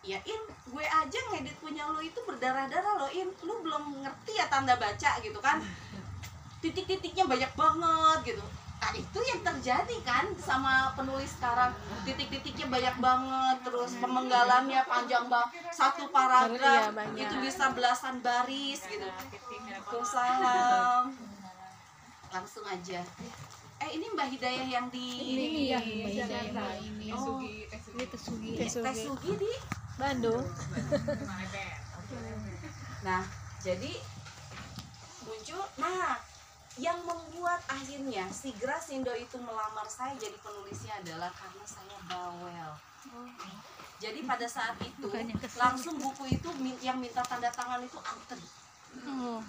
[0.00, 3.30] Ya In gue aja ngedit punya lo itu berdarah-darah lo In.
[3.46, 5.62] Lu belum ngerti ya tanda baca gitu kan.
[6.60, 8.44] Titik-titiknya banyak banget gitu.
[8.80, 11.76] Nah itu yang terjadi kan sama penulis sekarang.
[12.08, 19.04] Titik-titiknya banyak banget terus pemenggalannya panjang banget satu paragraf itu bisa belasan baris gitu.
[19.04, 21.12] Waalaikumsalam.
[22.32, 23.04] Langsung aja
[23.80, 26.12] eh ini Mbak Hidayah yang di Ini ya, Mbak.
[26.12, 27.08] Hidayah ini.
[27.16, 27.40] Oh.
[27.40, 28.50] Ini Tesugi.
[28.60, 29.04] Teh Teh Sugi.
[29.08, 29.52] Sugi di
[29.96, 30.44] Bandung.
[33.00, 33.24] Nah,
[33.64, 33.96] jadi
[35.24, 36.20] muncul nah
[36.76, 42.76] yang membuat akhirnya si Grasindo itu melamar saya jadi penulisnya adalah karena saya bawel.
[44.00, 45.08] Jadi pada saat itu
[45.56, 46.48] langsung buku itu
[46.84, 48.44] yang minta tanda tangan itu antri.
[49.08, 49.40] Oh.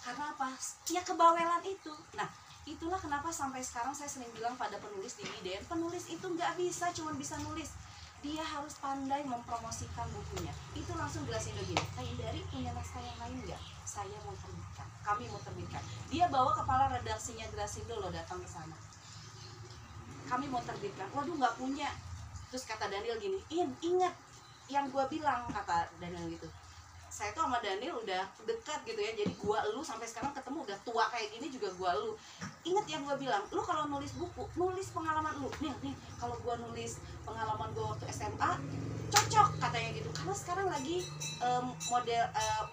[0.00, 0.52] Karena apa?
[0.88, 1.92] Ya kebawelan itu.
[2.16, 2.28] Nah,
[2.68, 6.92] itulah kenapa sampai sekarang saya sering bilang pada penulis di IDN, penulis itu nggak bisa
[6.92, 7.72] cuma bisa nulis.
[8.20, 10.52] Dia harus pandai mempromosikan bukunya.
[10.76, 11.80] Itu langsung jelasin begini.
[11.96, 13.60] Teh dari punya naskah yang lain nggak?
[13.88, 14.88] Saya mau terbitkan.
[15.00, 15.82] Kami mau terbitkan.
[16.12, 18.76] Dia bawa kepala redaksinya Grasindo loh datang ke sana.
[20.28, 21.08] Kami mau terbitkan.
[21.16, 21.88] Waduh nggak punya.
[22.52, 24.12] Terus kata Daniel gini, In, ingat
[24.68, 26.46] yang gua bilang kata Daniel gitu
[27.10, 30.78] saya tuh sama Daniel udah dekat gitu ya jadi gua lu sampai sekarang ketemu udah
[30.86, 32.14] tua kayak gini juga gua lu
[32.64, 35.48] inget yang gua bilang lu kalau nulis buku nulis pengalaman lu.
[35.64, 38.52] Nih nih kalau gua nulis pengalaman gua waktu SMA
[39.10, 40.08] cocok katanya gitu.
[40.12, 41.02] Karena sekarang lagi
[41.40, 42.22] em, model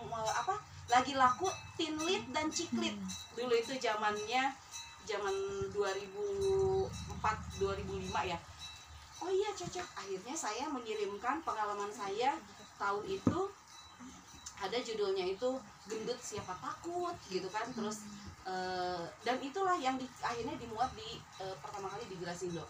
[0.04, 0.54] mo- apa
[0.88, 2.95] lagi laku teen lead dan ciklit
[3.36, 4.50] dulu itu zamannya
[5.08, 5.36] zaman
[5.71, 8.38] 2004 2005 ya.
[9.23, 9.88] Oh iya cocok.
[9.97, 12.36] Akhirnya saya mengirimkan pengalaman saya
[12.78, 13.39] tahun itu.
[14.58, 15.50] Ada judulnya itu
[15.86, 17.65] gendut siapa takut gitu kan.
[17.73, 18.02] Terus
[18.48, 22.64] eh, dan itulah yang di, akhirnya dimuat di eh, pertama kali di Grasindo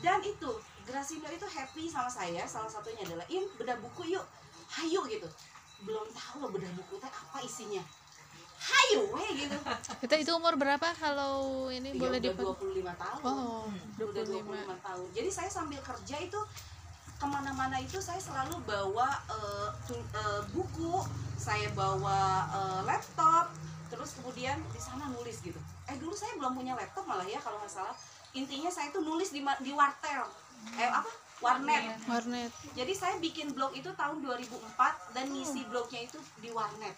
[0.00, 0.50] dan itu
[0.82, 4.24] Grasindo itu happy sama saya salah satunya adalah in bedah buku yuk
[4.70, 5.28] hayu gitu.
[5.80, 7.84] Belum tahu loh bedah buku teh apa isinya.
[8.60, 9.56] Hayu weh gitu.
[10.04, 12.84] Kita itu umur berapa kalau ini Ya, boleh dipanggil?
[12.84, 13.22] 25 tahun.
[13.24, 15.06] Oh, udah 25 tahun.
[15.16, 16.40] Jadi saya sambil kerja itu
[17.20, 19.08] ke mana-mana itu saya selalu bawa
[19.84, 21.04] tu- eh, buku
[21.36, 23.52] saya bawa eh, laptop
[23.90, 25.58] terus kemudian di sana nulis gitu.
[25.90, 27.94] Eh dulu saya belum punya laptop malah ya kalau nggak salah.
[28.32, 30.24] Intinya saya tuh nulis di di wartel.
[30.78, 31.10] Eh apa?
[31.40, 31.96] Warnet.
[32.04, 32.52] Warnet.
[32.76, 36.92] jadi saya bikin blog itu tahun 2004 dan ngisi blognya itu di warnet.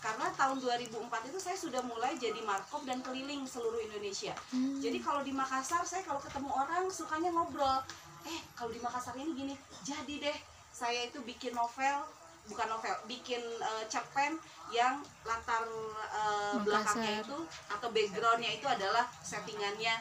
[0.00, 4.32] Karena tahun 2004 itu saya sudah mulai jadi markop dan keliling seluruh Indonesia.
[4.54, 4.80] Hmm.
[4.80, 7.82] jadi kalau di Makassar saya kalau ketemu orang sukanya ngobrol.
[8.24, 10.38] Eh kalau di Makassar ini gini, jadi deh.
[10.70, 12.06] Saya itu bikin novel,
[12.46, 14.38] bukan novel, bikin eh, cerpen
[14.70, 16.62] yang latar Makassar.
[16.66, 17.38] belakangnya itu
[17.70, 19.94] atau backgroundnya itu adalah settingannya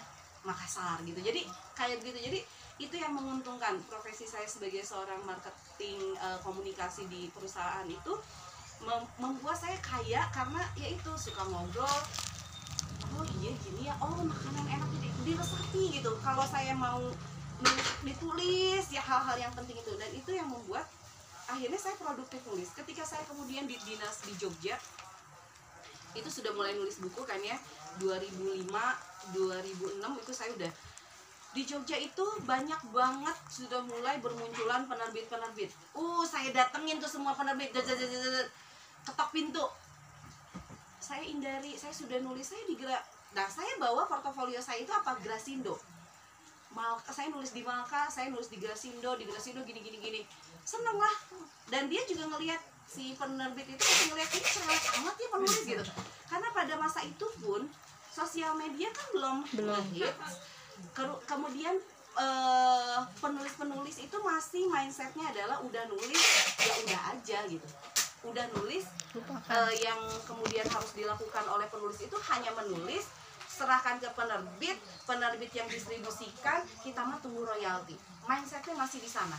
[0.45, 1.19] Makassar gitu.
[1.19, 2.17] Jadi kayak gitu.
[2.17, 2.39] Jadi
[2.79, 8.15] itu yang menguntungkan profesi saya sebagai seorang marketing eh, komunikasi di perusahaan itu
[8.87, 11.99] mem- membuat saya kaya karena ya itu suka ngobrol
[13.19, 17.03] oh iya gini ya oh makanan enak jadi diresapi gitu kalau saya mau
[18.07, 20.87] ditulis ya hal-hal yang penting itu dan itu yang membuat
[21.49, 22.69] akhirnya saya produktif nulis.
[22.77, 24.77] Ketika saya kemudian di dinas di Jogja
[26.17, 27.57] itu sudah mulai nulis buku kan ya.
[27.97, 28.69] 2005
[29.35, 30.71] 2006 itu saya udah.
[31.49, 35.73] Di Jogja itu banyak banget sudah mulai bermunculan penerbit-penerbit.
[35.97, 39.65] Uh, saya datengin tuh semua penerbit, ketok pintu.
[41.01, 42.45] Saya hindari, saya sudah nulis.
[42.45, 45.13] Saya di Gra- Nah, saya bawa portofolio saya itu apa?
[45.21, 45.77] Grasindo.
[46.69, 50.21] Malka, saya nulis di Malka, saya nulis di Grasindo, di Grasindo gini gini gini.
[50.61, 51.15] Seneng lah.
[51.67, 55.83] Dan dia juga ngelihat si penerbit itu pasti ngelihat ini cerewet amat ya penulis gitu.
[56.25, 57.65] Karena pada masa itu pun
[58.09, 59.81] sosial media kan belum Belum.
[59.93, 60.33] ngehits.
[60.93, 61.75] Keru- kemudian
[62.15, 66.23] eh, penulis-penulis itu masih mindsetnya adalah udah nulis
[66.57, 67.67] ya udah aja gitu
[68.19, 68.83] udah nulis
[69.15, 69.47] Lupakan.
[69.47, 73.07] eh, yang kemudian harus dilakukan oleh penulis itu hanya menulis
[73.59, 79.35] serahkan ke penerbit penerbit yang distribusikan kita mah tunggu royalti mindsetnya masih di sana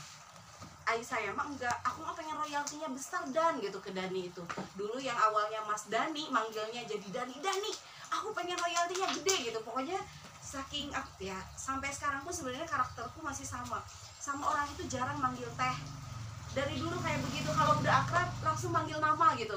[0.91, 4.43] Ay saya mah enggak, aku mah pengen royaltinya besar dan gitu ke Dani itu.
[4.75, 7.71] Dulu yang awalnya Mas Dani manggilnya jadi Dani, Dani,
[8.11, 9.59] aku pengen royaltinya gede gitu.
[9.63, 9.95] Pokoknya
[10.43, 13.79] saking ap- ya sampai sekarang pun sebenarnya karakterku masih sama.
[14.19, 15.77] Sama orang itu jarang manggil teh.
[16.59, 19.55] Dari dulu kayak begitu kalau udah akrab langsung manggil nama gitu.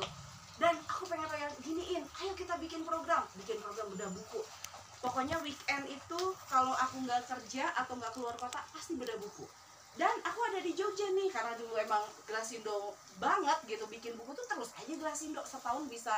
[0.63, 4.39] Dan aku pengen royal giniin, ayo kita bikin program, bikin program bedah buku.
[5.03, 9.43] Pokoknya weekend itu kalau aku nggak kerja atau nggak keluar kota pasti beda buku.
[9.99, 13.83] Dan aku ada di Jogja nih karena dulu emang Grasindo banget gitu.
[13.91, 16.15] Bikin buku tuh terus aja Grasindo setahun bisa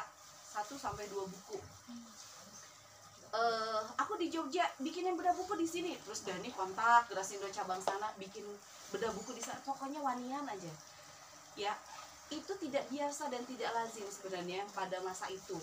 [0.53, 1.57] satu sampai dua buku.
[3.33, 5.97] Eh aku di Jogja bikin yang beda buku di sini.
[6.05, 8.45] Terus Dani kontak Grasindo cabang sana bikin
[8.93, 9.57] beda buku di sana.
[9.65, 10.71] Pokoknya wanian aja.
[11.57, 11.73] Ya
[12.33, 15.57] itu tidak biasa dan tidak lazim sebenarnya pada masa itu.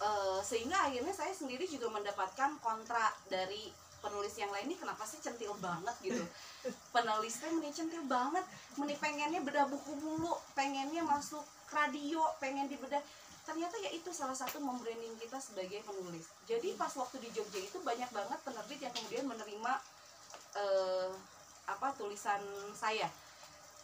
[0.00, 3.68] Eh, sehingga akhirnya saya sendiri juga mendapatkan kontrak dari
[4.00, 5.92] penulis yang lain ini kenapa sih centil banget?
[6.00, 6.24] gitu.
[6.96, 8.40] Penulisnya meni centil banget
[8.80, 13.04] meni pengennya bedah buku mulu pengennya masuk radio pengen dibedah
[13.44, 16.32] ternyata ya itu salah satu membranding kita sebagai penulis.
[16.48, 19.72] Jadi pas waktu di Jogja itu banyak banget penerbit yang kemudian menerima
[20.56, 21.12] eh,
[21.68, 22.40] apa tulisan
[22.72, 23.04] saya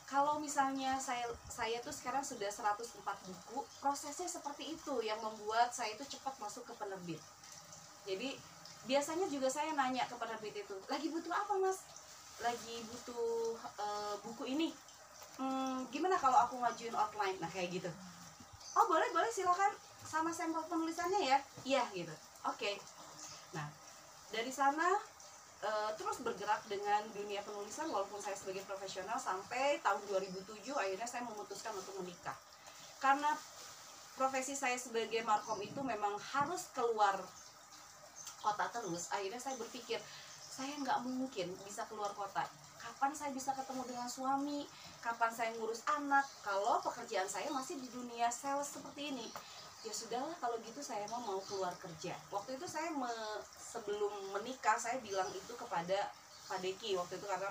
[0.06, 5.98] kalau misalnya saya saya tuh sekarang sudah 104 buku prosesnya seperti itu yang membuat saya
[5.98, 7.18] itu cepat masuk ke penerbit.
[8.06, 8.38] Jadi
[8.86, 11.82] biasanya juga saya nanya ke penerbit itu lagi butuh apa mas?
[12.38, 14.70] Lagi butuh eh, buku ini.
[15.42, 17.36] Hmm, gimana kalau aku ngajuin outline?
[17.42, 17.90] Nah kayak gitu.
[18.78, 19.74] Oh boleh boleh silakan
[20.06, 21.38] sama sampel penulisannya ya.
[21.66, 22.14] Iya gitu.
[22.46, 22.78] Oke.
[23.58, 23.66] Nah
[24.30, 24.86] dari sana
[25.66, 31.26] eh, terus bergerak dengan dunia penulisan walaupun saya sebagai profesional sampai tahun 2007 akhirnya saya
[31.26, 32.38] memutuskan untuk menikah.
[33.02, 33.34] Karena
[34.14, 37.18] profesi saya sebagai markom itu memang harus keluar
[38.40, 39.98] kota terus akhirnya saya berpikir
[40.56, 42.46] saya nggak mungkin bisa keluar kota.
[42.80, 44.64] Kapan saya bisa ketemu dengan suami?
[45.02, 46.24] Kapan saya ngurus anak?
[46.40, 49.26] Kalau pekerjaan saya masih di dunia sales seperti ini
[49.84, 52.16] ya sudahlah kalau gitu saya mau mau keluar kerja.
[52.32, 56.10] Waktu itu saya me- sebelum menikah saya bilang itu kepada
[56.46, 57.50] Pak Deki waktu itu karena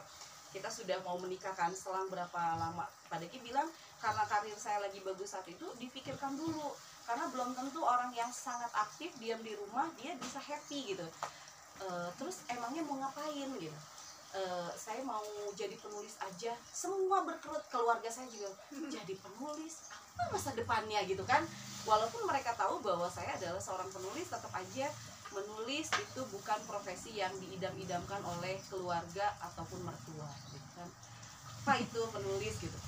[0.56, 2.88] kita sudah mau menikah kan selang berapa lama.
[3.12, 3.68] Pak Deki bilang
[4.00, 6.74] karena karir saya lagi bagus saat itu dipikirkan dulu.
[7.06, 11.06] Karena belum tentu orang yang sangat aktif diam di rumah dia bisa happy gitu.
[11.76, 13.80] Eh, terus emangnya mau ngapain gitu
[14.36, 15.24] Eh, saya mau
[15.56, 16.52] jadi penulis aja.
[16.68, 18.52] Semua berkerut keluarga saya juga
[18.92, 19.88] jadi penulis?
[19.88, 21.08] Apa masa depannya?
[21.08, 21.40] Gitu kan.
[21.88, 24.92] Walaupun mereka tahu bahwa saya adalah seorang penulis tetap aja
[25.36, 30.90] menulis itu bukan profesi yang diidam-idamkan oleh keluarga ataupun mertua gitu kan.
[31.64, 32.80] Apa itu penulis gitu?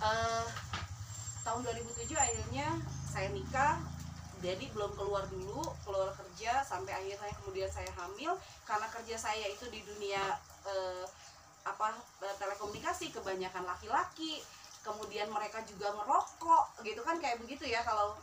[0.00, 0.46] Eh,
[1.44, 2.80] tahun 2007 akhirnya
[3.12, 3.76] saya nikah.
[4.44, 8.36] Jadi belum keluar dulu keluar kerja sampai akhirnya kemudian saya hamil.
[8.68, 10.20] Karena kerja saya itu di dunia
[10.66, 11.04] eh,
[11.66, 14.42] apa eh, telekomunikasi kebanyakan laki-laki
[14.86, 18.14] kemudian mereka juga ngerokok gitu kan kayak begitu ya kalau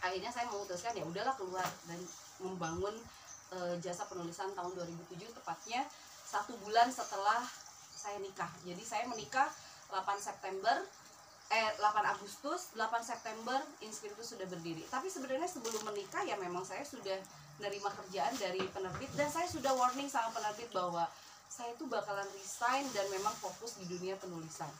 [0.00, 2.00] akhirnya saya memutuskan ya udahlah keluar dan
[2.40, 2.94] membangun
[3.52, 5.84] eh, jasa penulisan tahun 2007 tepatnya
[6.28, 7.40] satu bulan setelah
[7.98, 8.48] saya nikah.
[8.62, 9.48] Jadi saya menikah
[9.90, 10.76] 8 September
[11.48, 14.84] eh 8 Agustus 8 September Inspiritus sudah berdiri.
[14.86, 17.16] Tapi sebenarnya sebelum menikah ya memang saya sudah
[17.58, 21.08] nerima kerjaan dari penerbit dan saya sudah warning sama penerbit bahwa
[21.58, 24.70] saya tuh bakalan resign dan memang fokus di dunia penulisan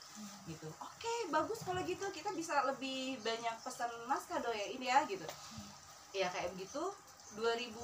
[0.46, 0.70] gitu.
[0.78, 2.06] Oke bagus kalau gitu.
[2.14, 5.26] Kita bisa lebih banyak pesan naskah do ya ini ya gitu.
[6.14, 6.78] Ya kayak begitu.
[7.34, 7.74] 2000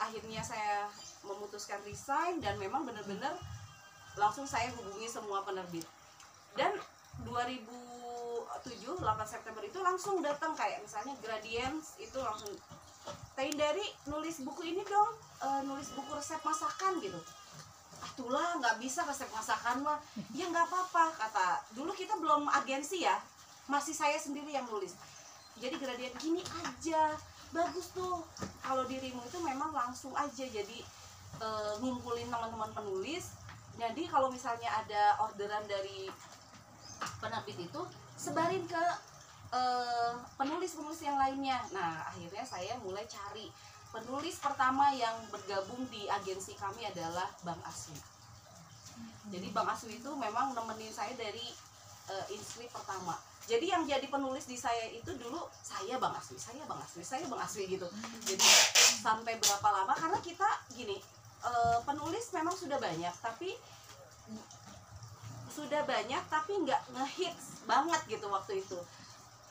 [0.00, 0.88] akhirnya saya
[1.26, 3.36] memutuskan resign dan memang benar-benar
[4.14, 5.84] langsung saya hubungi semua penerbit.
[6.54, 6.78] Dan
[7.26, 7.58] 2007
[9.02, 12.54] 8 September itu langsung datang kayak misalnya Gradients itu langsung
[13.34, 15.10] Tain dari nulis buku ini dong
[15.42, 17.18] eh, nulis buku resep masakan gitu
[18.14, 19.98] ah tulah nggak bisa resep masakan mah.
[20.30, 21.48] Ya nggak apa-apa kata.
[21.74, 23.18] Dulu kita belum agensi ya
[23.66, 24.94] masih saya sendiri yang nulis.
[25.58, 27.10] Jadi gradient gini aja
[27.50, 28.22] bagus tuh.
[28.62, 30.78] Kalau dirimu itu memang langsung aja jadi
[31.42, 33.34] eh, ngumpulin teman-teman penulis.
[33.74, 36.06] Jadi kalau misalnya ada orderan dari
[37.18, 37.82] penerbit itu
[38.14, 38.84] sebarin ke
[39.50, 41.58] eh, penulis-penulis yang lainnya.
[41.74, 43.50] Nah, akhirnya saya mulai cari
[43.94, 47.94] penulis pertama yang bergabung di agensi kami adalah Bang Aswi.
[49.30, 51.54] Jadi Bang Aswi itu memang nemenin saya dari
[52.10, 53.14] eh, inskrip pertama.
[53.46, 57.22] Jadi yang jadi penulis di saya itu dulu saya Bang Aswi, saya Bang Aswi, saya
[57.30, 57.86] Bang Aswi gitu.
[58.26, 58.48] Jadi
[58.98, 60.98] sampai berapa lama karena kita gini,
[61.46, 63.54] eh, penulis memang sudah banyak tapi
[65.54, 68.74] sudah banyak tapi nggak ngehits banget gitu waktu itu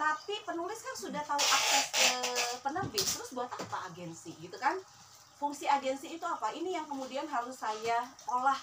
[0.04, 2.10] tapi penulis kan sudah tahu akses ke
[2.60, 4.76] penerbit terus buat apa agensi gitu kan?
[5.40, 6.52] Fungsi agensi itu apa?
[6.52, 8.60] Ini yang kemudian harus saya olah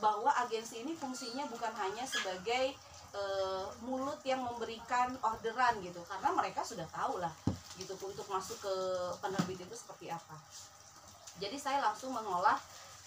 [0.00, 2.72] bahwa agensi ini fungsinya bukan hanya sebagai
[3.12, 6.00] eh, mulut yang memberikan orderan gitu.
[6.08, 7.32] Karena mereka sudah tahu lah
[7.76, 8.74] gitu untuk masuk ke
[9.20, 10.40] penerbit itu seperti apa.
[11.44, 12.56] Jadi saya langsung mengolah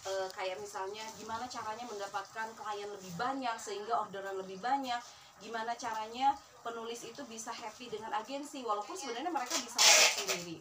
[0.06, 5.02] eh, kayak misalnya gimana caranya mendapatkan klien lebih banyak sehingga orderan lebih banyak
[5.42, 6.34] gimana caranya
[6.68, 10.58] penulis itu bisa happy dengan agensi walaupun sebenarnya mereka bisa happy sendiri.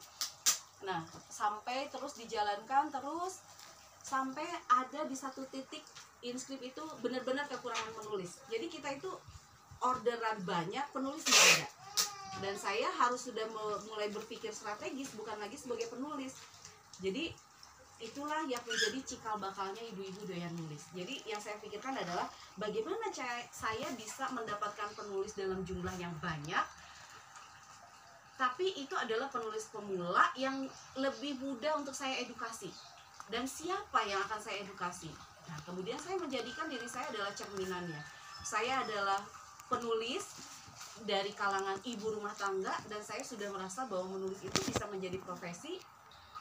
[0.86, 3.42] Nah sampai terus dijalankan terus
[4.06, 5.82] sampai ada di satu titik
[6.22, 8.38] inskrip itu benar-benar kekurangan penulis.
[8.46, 9.10] Jadi kita itu
[9.82, 11.68] orderan banyak penulis nggak ada.
[12.36, 13.42] Dan saya harus sudah
[13.90, 16.38] mulai berpikir strategis bukan lagi sebagai penulis.
[17.02, 17.34] Jadi
[17.96, 20.84] itulah yang menjadi cikal bakalnya ibu-ibu doyan nulis.
[20.92, 22.28] Jadi yang saya pikirkan adalah
[22.60, 23.08] bagaimana
[23.48, 26.64] saya bisa mendapatkan penulis dalam jumlah yang banyak
[28.36, 30.68] tapi itu adalah penulis pemula yang
[31.00, 32.68] lebih mudah untuk saya edukasi.
[33.32, 35.08] Dan siapa yang akan saya edukasi?
[35.48, 37.98] Nah kemudian saya menjadikan diri saya adalah cerminannya.
[38.44, 39.24] Saya adalah
[39.72, 40.36] penulis
[41.08, 45.80] dari kalangan ibu rumah tangga dan saya sudah merasa bahwa menulis itu bisa menjadi profesi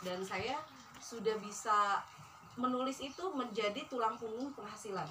[0.03, 0.59] dan saya
[1.05, 2.01] sudah bisa
[2.57, 5.05] menulis itu menjadi tulang punggung penghasilan.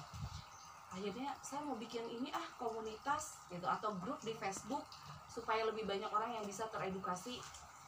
[0.91, 4.83] Akhirnya saya mau bikin ini ah komunitas gitu atau grup di Facebook
[5.31, 7.39] supaya lebih banyak orang yang bisa teredukasi.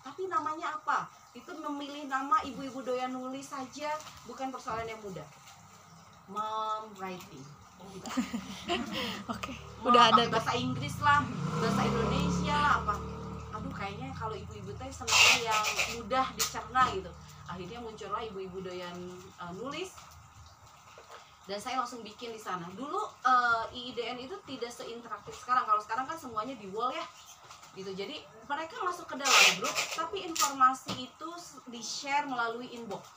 [0.08, 1.12] Tapi namanya apa?
[1.36, 3.92] Itu memilih nama ibu-ibu doyan nulis saja
[4.24, 5.28] bukan persoalan yang mudah.
[6.32, 7.44] Mom writing.
[7.80, 7.92] Oh.
[9.36, 9.52] Oke.
[9.84, 11.24] Mau Udah ada bahasa Inggris lah
[11.60, 12.96] bahasa Indonesia lah apa.
[13.56, 15.64] Aduh kayaknya kalau ibu-ibu teh senangnya yang
[16.00, 17.12] mudah dicerna gitu
[17.48, 18.96] akhirnya muncullah ibu-ibu doyan
[19.40, 19.96] uh, nulis.
[21.48, 22.68] Dan saya langsung bikin di sana.
[22.76, 25.64] Dulu uh, IIDN itu tidak seinteraktif sekarang.
[25.64, 27.08] Kalau sekarang kan semuanya di wall ya.
[27.72, 27.88] Gitu.
[27.96, 28.20] Jadi
[28.52, 31.30] mereka masuk ke dalam grup tapi informasi itu
[31.72, 33.08] di share melalui inbox.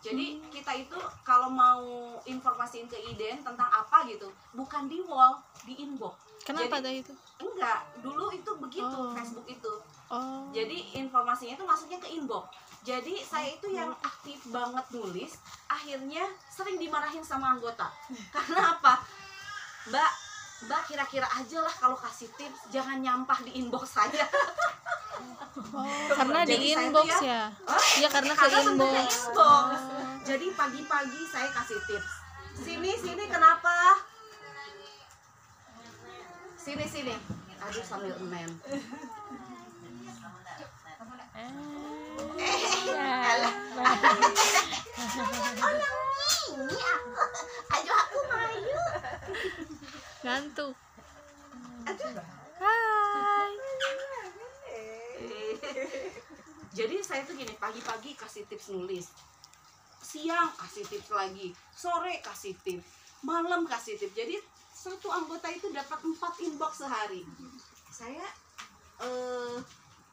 [0.00, 1.84] Jadi kita itu kalau mau
[2.24, 6.16] informasiin ke IDN tentang apa gitu bukan di wall di inbox.
[6.44, 7.14] Kenapa Jadi- tadi itu?
[7.40, 7.80] enggak.
[8.04, 9.12] Dulu itu begitu Oh.
[9.16, 9.72] Facebook itu.
[10.10, 10.50] Oh.
[10.50, 16.76] jadi informasinya itu masuknya ke inbox jadi saya itu yang aktif banget nulis akhirnya sering
[16.76, 17.92] dimarahin sama anggota.
[18.30, 19.04] Karena apa?
[19.86, 20.10] Mbak
[20.60, 24.24] mbak kira-kira aja lah kalau kasih tips jangan nyampah di inbox saya.
[25.72, 27.42] Oh, karena di Jadi inbox ya- ya.
[27.96, 29.12] Iya, karena ke Karena bentuknya inbox.
[29.26, 29.36] inbox.
[29.36, 29.64] Oh.
[30.22, 32.10] jadi pagi-pagi saya kasih tips.
[32.56, 33.76] Sini sini kenapa?
[36.56, 37.14] Sini sini.
[37.58, 38.50] Aduh sambil men
[41.32, 41.89] Eh,
[42.98, 43.54] Alah.
[46.50, 47.10] ini aku.
[47.70, 48.80] Aduh aku mayu
[50.20, 50.74] Ngantuk.
[51.86, 52.12] aduh.
[52.60, 53.52] Hai.
[56.78, 59.08] jadi saya tuh gini pagi-pagi kasih tips nulis.
[60.02, 61.54] Siang kasih tips lagi.
[61.72, 62.86] Sore kasih tips.
[63.24, 64.12] Malam kasih tips.
[64.12, 64.36] Jadi
[64.70, 67.24] satu anggota itu dapat empat inbox sehari.
[67.90, 68.24] Saya
[69.00, 69.56] eh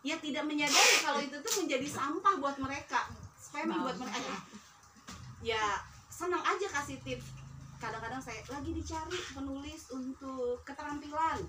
[0.08, 3.12] ya tidak menyadari kalau itu tuh menjadi sampah buat mereka.
[3.36, 4.36] Spamming buat mereka
[5.46, 7.38] ya senang aja kasih tips.
[7.78, 11.46] Kadang-kadang saya lagi dicari penulis untuk keterampilan.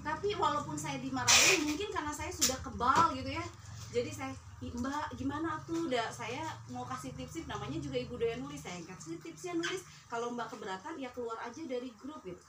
[0.00, 3.44] Tapi walaupun saya dimarahin mungkin karena saya sudah kebal gitu ya.
[3.92, 5.84] Jadi saya "Ih, mbak gimana tuh?
[5.84, 6.40] Udah saya
[6.72, 9.84] mau kasih tips tips namanya juga ibu doyan nulis saya kasih tipsnya nulis.
[10.08, 12.40] Kalau mbak keberatan ya keluar aja dari grup gitu.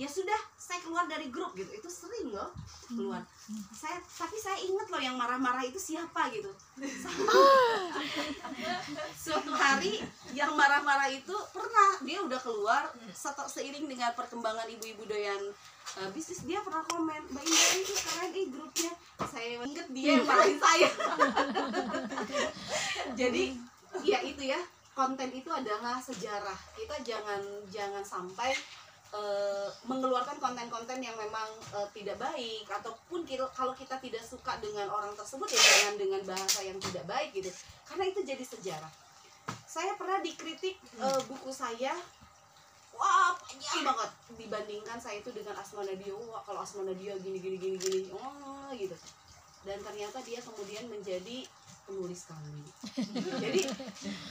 [0.00, 1.68] Ya sudah saya keluar dari grup gitu.
[1.74, 2.54] Itu sering loh
[2.86, 3.20] keluar.
[3.74, 6.48] Saya tapi saya inget loh yang marah-marah itu siapa gitu.
[9.28, 10.00] Suatu hari
[10.32, 12.86] yang marah-marah itu pernah dia udah keluar
[13.50, 15.42] seiring dengan perkembangan ibu-ibu doyan
[15.96, 18.92] uh, bisnis dia pernah komen mbak Indah itu keren ih grupnya.
[19.28, 20.88] Saya inget dia yang marahin saya
[23.20, 23.44] jadi
[24.04, 24.60] ya itu ya
[24.98, 26.58] konten itu adalah sejarah.
[26.74, 27.38] Kita jangan
[27.70, 28.50] jangan sampai
[29.14, 34.90] eh, mengeluarkan konten-konten yang memang eh, tidak baik ataupun kita, kalau kita tidak suka dengan
[34.90, 37.46] orang tersebut ya jangan dengan bahasa yang tidak baik gitu.
[37.86, 38.90] Karena itu jadi sejarah.
[39.70, 41.94] Saya pernah dikritik eh, buku saya
[42.98, 47.56] wah panjang banget dibandingkan saya itu dengan Asma Nadia wah kalau Asma Nadia gini gini
[47.56, 48.00] gini gini.
[48.12, 48.94] Oh gitu.
[49.62, 51.46] Dan ternyata dia kemudian menjadi
[51.88, 52.60] penulis kami.
[53.48, 53.62] Jadi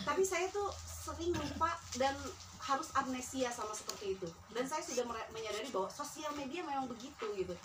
[0.05, 2.13] tapi saya tuh sering lupa dan
[2.61, 4.27] harus amnesia sama seperti itu.
[4.53, 7.55] Dan saya sudah menyadari bahwa sosial media memang begitu gitu.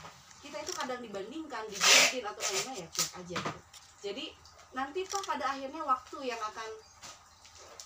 [0.41, 3.61] Kita itu kadang dibandingkan dibandingin atau gimana ya cuek aja gitu.
[4.03, 4.25] Jadi
[4.73, 6.71] nanti toh pada akhirnya waktu yang akan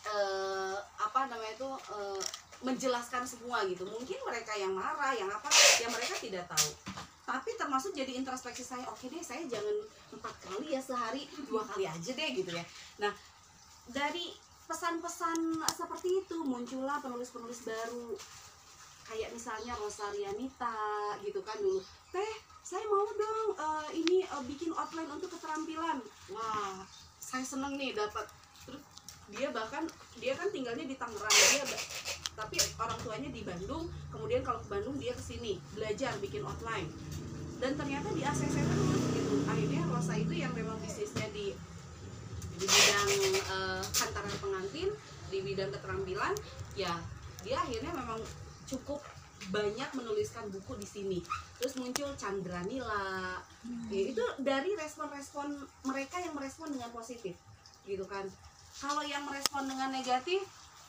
[0.06, 2.22] eh, apa namanya itu eh,
[2.64, 3.84] menjelaskan semua gitu.
[3.84, 5.48] Mungkin mereka yang marah yang apa
[5.82, 6.70] yang mereka tidak tahu.
[7.26, 9.76] Tapi termasuk jadi introspeksi saya oke deh saya jangan
[10.14, 12.64] empat kali ya sehari dua kali aja deh gitu ya.
[13.02, 13.12] Nah
[13.90, 14.32] dari
[14.66, 18.14] pesan-pesan seperti itu muncullah penulis-penulis baru.
[19.06, 20.74] Kayak misalnya Rosarianita
[21.22, 21.82] gitu kan dulu.
[22.10, 22.32] Teh
[22.66, 25.98] saya mau dong eh, ini eh, bikin outline untuk keterampilan.
[26.30, 26.82] Wah
[27.18, 28.26] saya seneng nih dapat
[28.62, 28.82] terus
[29.34, 29.82] dia bahkan
[30.22, 31.66] dia kan tinggalnya di Tangerang dia
[32.36, 36.86] tapi orang tuanya di Bandung kemudian kalau ke Bandung dia ke sini belajar bikin outline
[37.56, 39.36] dan ternyata di ACC terus gitu.
[39.48, 41.56] Akhirnya Rosa itu yang memang bisnisnya di
[42.56, 43.08] di bidang
[43.40, 44.88] eh, hantaran pengantin
[45.32, 46.32] di bidang keterampilan
[46.76, 47.00] ya
[47.40, 48.20] dia akhirnya memang
[48.68, 49.00] cukup
[49.52, 51.18] banyak menuliskan buku di sini.
[51.60, 53.38] Terus muncul Chandra Nila.
[53.92, 55.54] Ya, itu dari respon-respon
[55.86, 57.38] mereka yang merespon dengan positif
[57.86, 58.26] gitu kan.
[58.76, 60.42] Kalau yang merespon dengan negatif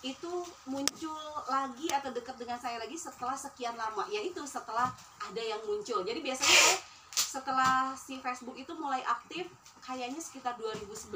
[0.06, 1.18] itu muncul
[1.50, 6.06] lagi atau dekat dengan saya lagi setelah sekian lama yaitu setelah ada yang muncul.
[6.06, 6.78] Jadi biasanya saya
[7.18, 9.50] setelah si Facebook itu mulai aktif
[9.82, 11.10] kayaknya sekitar 2011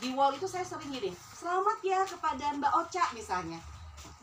[0.00, 3.60] di wall itu saya sering gini selamat ya kepada Mbak Ocha misalnya.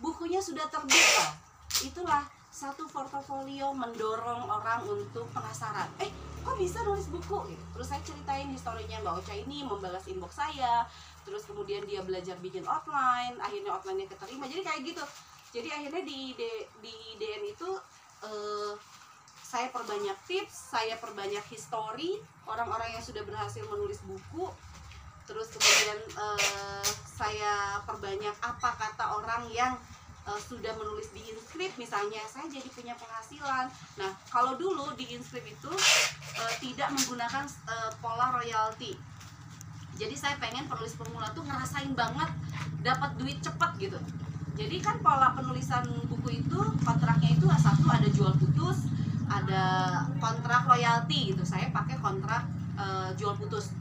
[0.01, 1.47] Bukunya sudah terbit Pak."
[1.85, 5.85] itulah satu portofolio mendorong orang untuk penasaran.
[6.01, 6.09] Eh
[6.47, 7.63] kok bisa nulis buku gitu.
[7.75, 10.87] terus saya ceritain historinya Mbak Ocha ini membalas inbox saya
[11.27, 15.03] terus kemudian dia belajar bikin outline akhirnya outline-nya keterima jadi kayak gitu
[15.51, 17.69] jadi akhirnya di D- di DM itu
[18.23, 18.73] eh,
[19.43, 22.15] saya perbanyak tips saya perbanyak history
[22.47, 24.47] orang-orang yang sudah berhasil menulis buku
[25.27, 29.75] terus kemudian eh, saya perbanyak apa kata orang yang
[30.28, 33.71] eh, sudah menulis di inscript misalnya saya jadi punya penghasilan.
[33.97, 35.71] Nah kalau dulu di inscript itu
[36.36, 38.93] eh, tidak menggunakan eh, pola royalty
[39.97, 42.30] jadi saya pengen penulis pemula tuh ngerasain banget
[42.86, 43.99] dapat duit cepet gitu.
[44.53, 48.86] Jadi kan pola penulisan buku itu kontraknya itu satu ada jual putus
[49.25, 49.65] ada
[50.21, 51.41] kontrak royalti gitu.
[51.41, 52.45] Saya pakai kontrak
[52.78, 53.73] eh, jual putus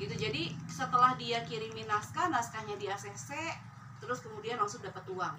[0.00, 0.16] gitu.
[0.16, 3.36] Jadi setelah dia kirimin naskah naskahnya di ACC
[4.00, 5.34] terus kemudian langsung dapat uang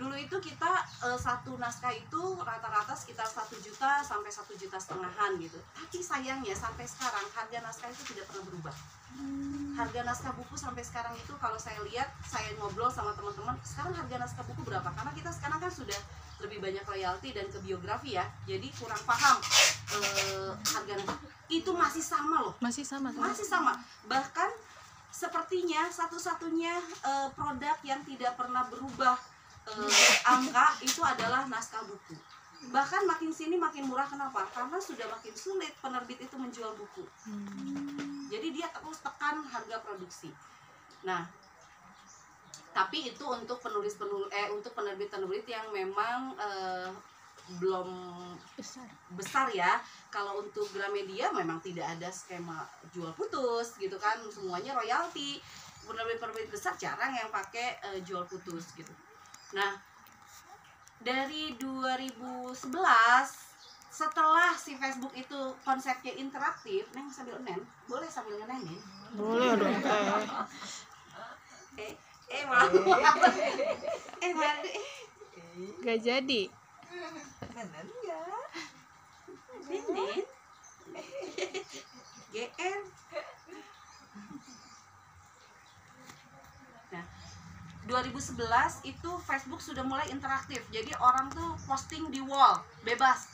[0.00, 0.72] dulu itu kita
[1.04, 5.60] eh, satu naskah itu rata-rata sekitar satu juta sampai satu juta setengahan gitu.
[5.76, 8.76] Tapi sayangnya sampai sekarang harga naskah itu tidak pernah berubah.
[9.76, 14.16] Harga naskah buku sampai sekarang itu kalau saya lihat saya ngobrol sama teman-teman sekarang harga
[14.16, 14.88] naskah buku berapa?
[14.88, 16.00] Karena kita sekarang kan sudah
[16.40, 18.24] lebih banyak royalti dan ke biografi ya.
[18.48, 19.36] Jadi kurang paham
[20.00, 21.18] eh, harga naskah.
[21.52, 22.54] Itu masih sama loh.
[22.64, 23.28] Masih sama sama.
[23.28, 23.72] masih sama.
[24.08, 24.50] Bahkan
[25.12, 26.72] sepertinya satu-satunya
[27.04, 29.20] eh, produk yang tidak pernah berubah
[29.70, 32.16] eh, angka itu adalah naskah buku.
[32.70, 34.06] Bahkan makin sini makin murah.
[34.06, 34.46] Kenapa?
[34.54, 37.02] Karena sudah makin sulit penerbit itu menjual buku.
[37.26, 38.30] Hmm.
[38.32, 40.32] jadi dia terus tekan harga produksi.
[41.04, 41.26] Nah
[42.72, 46.88] tapi itu untuk penulis penulis eh untuk penerbit penerbit yang memang eh,
[47.60, 47.88] belum
[48.56, 48.86] Besar.
[49.12, 49.82] besar ya.
[50.08, 54.16] Kalau untuk Gramedia memang tidak ada skema jual putus gitu kan.
[54.30, 55.42] Semuanya royalti.
[55.82, 58.94] Penerbit-penerbit besar jarang yang pakai eh, jual putus gitu
[59.52, 59.76] nah
[61.02, 62.56] dari 2011
[63.92, 68.80] setelah si Facebook itu konsepnya interaktif neng sambil nen boleh sambil ngenenin?
[69.12, 70.00] Boleh dong teh.
[71.76, 71.92] eh
[72.32, 72.64] eh mau
[74.24, 74.32] eh.
[74.32, 74.48] Mau
[75.84, 76.48] Gak jadi.
[76.88, 77.84] Nenek Nenek
[82.32, 82.80] GR
[87.90, 88.38] 2011
[88.86, 90.62] itu Facebook sudah mulai interaktif.
[90.70, 93.26] Jadi orang tuh posting di wall Bebas.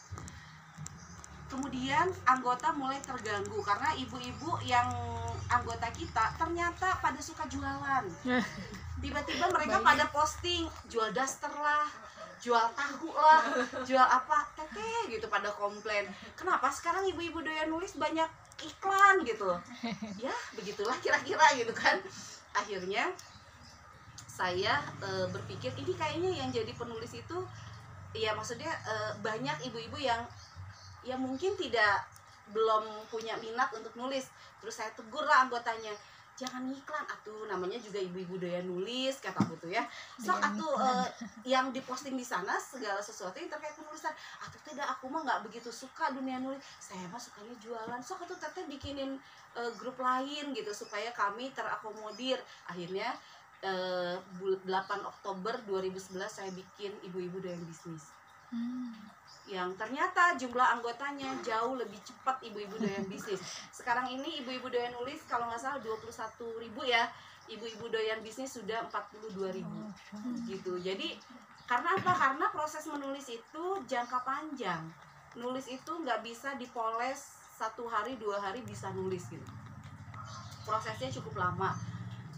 [1.48, 4.84] Kemudian anggota mulai terganggu Karena ibu-ibu yang
[5.48, 8.04] anggota kita Ternyata pada suka jualan.
[9.02, 11.88] Tiba-tiba mereka pada posting Jual daster lah
[12.38, 13.42] jual tahu lah
[13.82, 16.06] jual apa teteh gitu pada komplain.
[16.38, 18.30] Kenapa sekarang ibu-ibu doyan nulis banyak
[18.62, 19.50] iklan gitu?
[20.22, 21.98] Ya begitulah kira-kira gitu kan.
[22.54, 23.10] Akhirnya
[24.38, 27.38] saya e, berpikir ini kayaknya yang jadi penulis itu
[28.14, 30.22] ya maksudnya e, banyak ibu-ibu yang
[31.02, 32.06] ya mungkin tidak
[32.54, 34.30] belum punya minat untuk nulis.
[34.62, 35.92] Terus saya tegur lah anggotanya
[36.38, 39.82] jangan ngiklan atuh namanya juga ibu-ibu doyan nulis kata aku tuh ya.
[40.22, 41.08] Doyan atuh eh,
[41.50, 45.66] yang diposting di sana segala sesuatu yang terkait penulisan atuh tidak aku mah nggak begitu
[45.74, 48.00] suka dunia nulis saya mah sukanya jualan.
[48.00, 49.18] Sok atuh teteh bikinin
[49.58, 52.38] eh, grup lain gitu supaya kami terakomodir.
[52.70, 53.10] Akhirnya
[53.60, 54.70] eh, bul- 8
[55.02, 55.98] Oktober 2011
[56.28, 58.14] saya bikin ibu-ibu doyan bisnis
[58.48, 58.88] Hmm.
[59.44, 63.36] yang ternyata jumlah anggotanya jauh lebih cepat ibu-ibu doyan bisnis.
[63.68, 66.08] Sekarang ini ibu-ibu doyan nulis kalau nggak salah 21
[66.56, 67.04] ribu ya,
[67.44, 69.80] ibu-ibu doyan bisnis sudah 42 ribu
[70.46, 70.80] gitu.
[70.80, 71.20] Jadi
[71.64, 72.08] karena apa?
[72.08, 74.80] Karena proses menulis itu jangka panjang.
[75.36, 79.44] nulis itu nggak bisa dipoles satu hari dua hari bisa nulis gitu
[80.64, 81.76] prosesnya cukup lama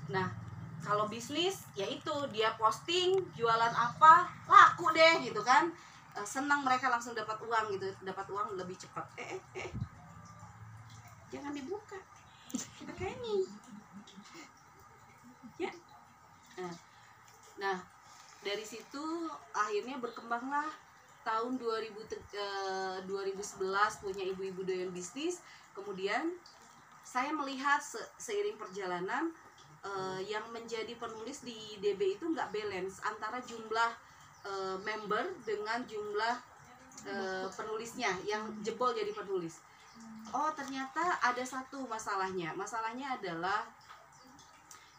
[0.09, 0.27] nah
[0.87, 5.69] kalau bisnis yaitu dia posting jualan apa laku deh gitu kan.
[6.19, 7.87] Eh, senang mereka langsung dapat uang gitu.
[8.03, 9.07] Dapat uang lebih cepat.
[9.21, 9.71] Eh eh eh
[11.31, 11.99] jangan dibuka.
[12.89, 13.33] Makanya
[15.61, 15.71] ya.
[16.59, 16.75] Nah,
[17.61, 17.77] nah
[18.43, 19.05] dari situ
[19.55, 20.69] akhirnya berkembanglah.
[21.21, 25.45] Tahun 2000 te- eh, 2011 punya ibu-ibu doyan bisnis.
[25.77, 26.33] Kemudian
[27.05, 29.29] saya melihat se- seiring perjalanan
[29.85, 33.91] eh, yang menjadi penulis di DB itu nggak balance antara jumlah
[34.45, 36.37] eh, member dengan jumlah
[37.09, 39.61] eh, penulisnya yang jebol jadi penulis.
[40.31, 42.55] Oh ternyata ada satu masalahnya.
[42.55, 43.67] Masalahnya adalah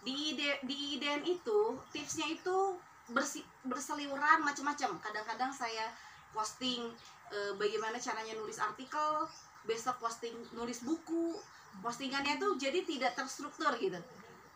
[0.02, 2.76] di ide di IDN itu tipsnya itu
[3.14, 4.98] bersi, berseliweran macam-macam.
[4.98, 5.88] Kadang-kadang saya
[6.34, 6.90] posting
[7.32, 9.30] eh, bagaimana caranya nulis artikel,
[9.64, 11.38] besok posting nulis buku.
[11.80, 13.96] Postingannya tuh jadi tidak terstruktur gitu.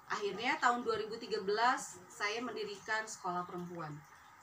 [0.05, 1.41] Akhirnya tahun 2013
[2.05, 3.93] saya mendirikan sekolah perempuan.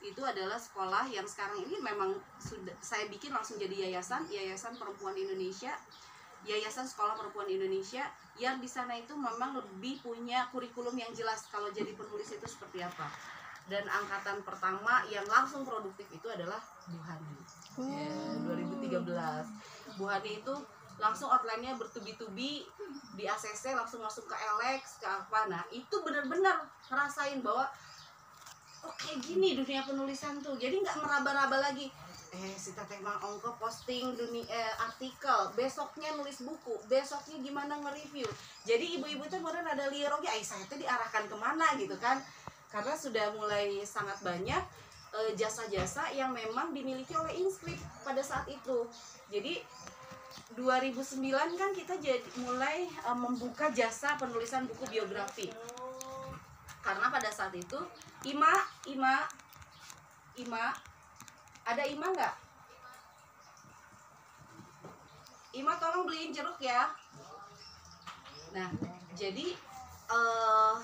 [0.03, 5.15] Itu adalah sekolah yang sekarang ini memang sudah saya bikin langsung jadi yayasan, Yayasan Perempuan
[5.15, 5.71] Indonesia.
[6.43, 8.03] Yayasan Sekolah Perempuan Indonesia
[8.35, 12.83] yang di sana itu memang lebih punya kurikulum yang jelas kalau jadi penulis itu seperti
[12.83, 13.07] apa.
[13.71, 16.59] Dan angkatan pertama yang langsung produktif itu adalah
[16.91, 17.39] Bu Hani.
[17.79, 18.11] Ya,
[18.43, 19.95] 2013.
[19.95, 20.55] Bu Hani itu
[21.03, 22.62] langsung outline-nya bertubi-tubi
[23.18, 27.66] di ACC langsung masuk ke Alex ke apa nah itu benar-benar ngerasain bahwa
[28.82, 30.59] oh gini dunia penulisan tuh.
[30.59, 31.86] Jadi nggak meraba-raba lagi.
[32.32, 38.26] Eh si teteh mang ongko posting dunia eh, artikel besoknya nulis buku besoknya gimana nge-review.
[38.64, 39.86] Jadi ibu-ibu tuh kemarin ada
[40.16, 41.76] oke ay saya tuh diarahkan ke mana?
[41.76, 42.18] Gitu kan.
[42.72, 44.62] Karena sudah mulai sangat banyak
[45.12, 48.88] eh, jasa-jasa yang memang dimiliki oleh Inscript pada saat itu.
[49.28, 49.61] Jadi
[50.55, 55.48] 2009 kan kita jadi mulai eh, membuka jasa penulisan buku biografi
[56.82, 57.78] karena pada saat itu
[58.26, 58.53] Ima
[58.90, 59.22] Ima
[60.38, 60.74] Ima
[61.62, 62.34] ada Ima nggak
[65.53, 66.90] Ima tolong beliin jeruk ya
[68.53, 68.68] nah
[69.16, 69.57] jadi
[70.12, 70.76] eh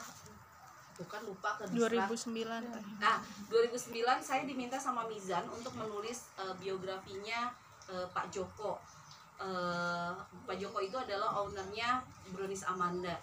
[0.99, 2.11] bukan lupa ke distract.
[2.27, 2.85] 2009 teh.
[2.99, 3.17] Nah,
[3.47, 7.55] 2009 saya diminta sama Mizan untuk menulis eh, biografinya
[7.87, 8.83] eh, Pak Joko.
[9.39, 12.03] Eh, Pak Joko itu adalah ownernya
[12.35, 13.15] Bronis Amanda.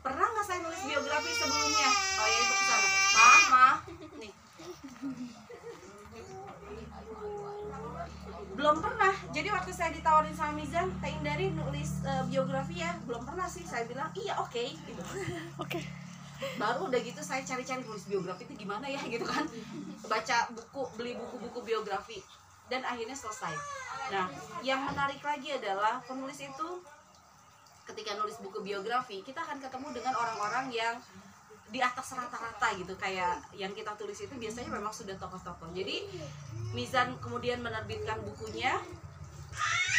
[0.00, 1.90] Pernah nggak saya nulis biografi sebelumnya?
[1.92, 2.88] Oh ya itu ke sana.
[2.88, 3.76] Mah, mah,
[4.16, 4.32] nih.
[8.56, 9.12] Belum pernah.
[9.36, 13.68] Jadi waktu saya ditawarin sama Mizan, Teh Indari nulis eh, biografi ya, belum pernah sih.
[13.68, 14.64] Saya bilang iya oke.
[14.72, 15.02] Gitu
[15.64, 15.80] Oke.
[16.60, 19.48] baru udah gitu saya cari-cari nulis biografi itu gimana ya gitu kan
[20.04, 22.20] baca buku beli buku-buku biografi
[22.68, 23.56] dan akhirnya selesai
[24.06, 24.26] nah
[24.62, 26.68] yang menarik lagi adalah penulis itu
[27.86, 30.94] ketika nulis buku biografi kita akan ketemu dengan orang-orang yang
[31.70, 32.94] di atas rata-rata gitu.
[32.94, 35.70] Kayak yang kita tulis itu biasanya memang sudah tokoh-tokoh.
[35.74, 36.06] Jadi
[36.74, 38.78] Mizan kemudian menerbitkan bukunya.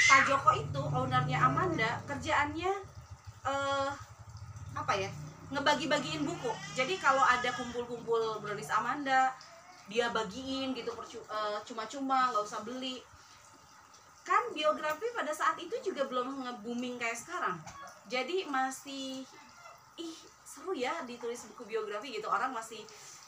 [0.08, 2.72] Pak Joko itu ownernya Amanda kerjaannya
[3.43, 3.89] eh
[4.72, 5.12] apa ya?
[5.51, 6.51] Ngebagi-bagiin buku.
[6.76, 9.36] Jadi kalau ada kumpul-kumpul Bronis Amanda
[9.88, 12.99] dia bagiin gitu eh, cuma-cuma nggak usah beli
[14.28, 17.56] kan biografi pada saat itu juga belum nge-booming kayak sekarang.
[18.12, 19.24] Jadi masih
[19.96, 22.28] ih seru ya ditulis buku biografi gitu.
[22.28, 22.84] Orang masih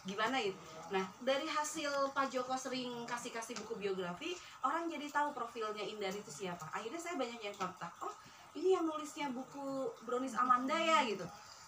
[0.07, 0.55] gimana gitu
[0.89, 4.33] nah dari hasil Pak Joko sering kasih-kasih buku biografi
[4.65, 6.65] orang jadi tahu profilnya Indari itu siapa.
[6.73, 8.09] Akhirnya saya banyak yang kontak oh
[8.57, 11.21] ini yang nulisnya buku Bronis Amanda ya gitu.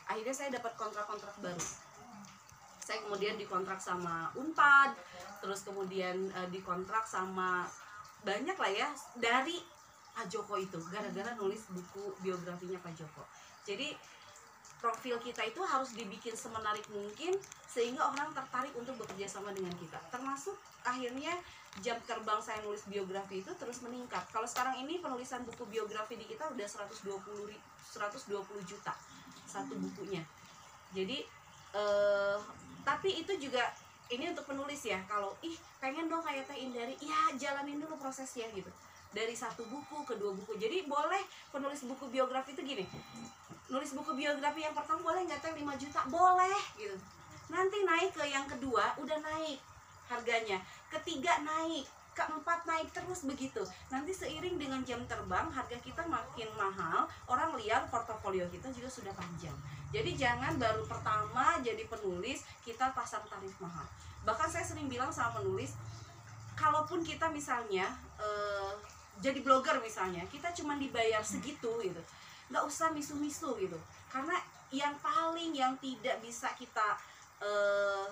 [0.10, 1.62] Akhirnya saya dapat kontrak-kontrak baru.
[2.82, 4.98] Saya kemudian dikontrak sama Unpad
[5.46, 7.70] terus kemudian eh, dikontrak sama
[8.22, 9.58] banyak lah ya dari
[10.12, 13.24] Pak Joko itu gara-gara nulis buku biografinya Pak Joko.
[13.64, 13.96] Jadi
[14.82, 17.38] profil kita itu harus dibikin semenarik mungkin
[17.70, 20.02] sehingga orang tertarik untuk bekerja sama dengan kita.
[20.10, 21.32] Termasuk akhirnya
[21.80, 24.26] jam terbang saya nulis biografi itu terus meningkat.
[24.34, 27.64] Kalau sekarang ini penulisan buku biografi di kita udah 120 ri-
[27.94, 28.36] 120
[28.68, 28.94] juta
[29.48, 30.26] satu bukunya.
[30.92, 31.24] Jadi
[31.72, 32.38] eh
[32.82, 33.64] tapi itu juga
[34.12, 37.00] ini untuk penulis ya kalau ih pengen dong kayak Teh Indari.
[37.00, 38.70] Ya jalanin dulu prosesnya gitu.
[39.12, 40.60] Dari satu buku ke dua buku.
[40.60, 42.86] Jadi boleh penulis buku biografi itu gini
[43.72, 45.56] nulis buku biografi yang pertama boleh nggak teh?
[45.56, 46.00] 5 juta.
[46.12, 46.94] Boleh gitu.
[47.48, 49.58] Nanti naik ke yang kedua udah naik
[50.12, 50.60] harganya.
[50.92, 53.64] Ketiga naik keempat naik terus begitu.
[53.88, 59.16] Nanti seiring dengan jam terbang harga kita makin mahal orang lihat portofolio kita juga sudah
[59.16, 59.56] panjang
[59.92, 63.84] jadi jangan baru pertama jadi penulis kita pasang tarif mahal.
[64.24, 65.76] Bahkan saya sering bilang sama penulis
[66.56, 68.72] kalaupun kita misalnya eh,
[69.20, 72.02] jadi blogger misalnya kita cuma dibayar segitu gitu
[72.52, 73.80] nggak usah misu-misu gitu.
[74.08, 74.36] Karena
[74.72, 76.96] yang paling yang tidak bisa kita
[77.44, 78.08] eh,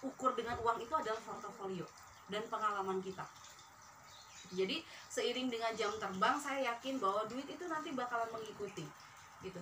[0.00, 1.84] ukur dengan uang itu adalah portofolio
[2.32, 3.24] dan pengalaman kita.
[4.52, 4.80] Jadi
[5.12, 8.84] seiring dengan jam terbang saya yakin bahwa duit itu nanti bakalan mengikuti
[9.40, 9.60] gitu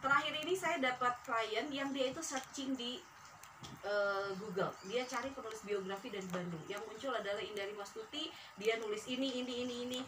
[0.00, 2.98] terakhir ini saya dapat klien yang dia itu searching di
[3.84, 4.72] eh, Google.
[4.88, 6.64] Dia cari penulis biografi dari Bandung.
[6.66, 8.32] Yang muncul adalah Indari Mastuti.
[8.56, 10.00] Dia nulis ini ini ini ini.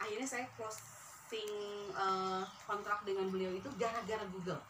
[0.00, 1.52] Akhirnya saya closing
[1.92, 4.60] eh, kontrak dengan beliau itu gara-gara Google.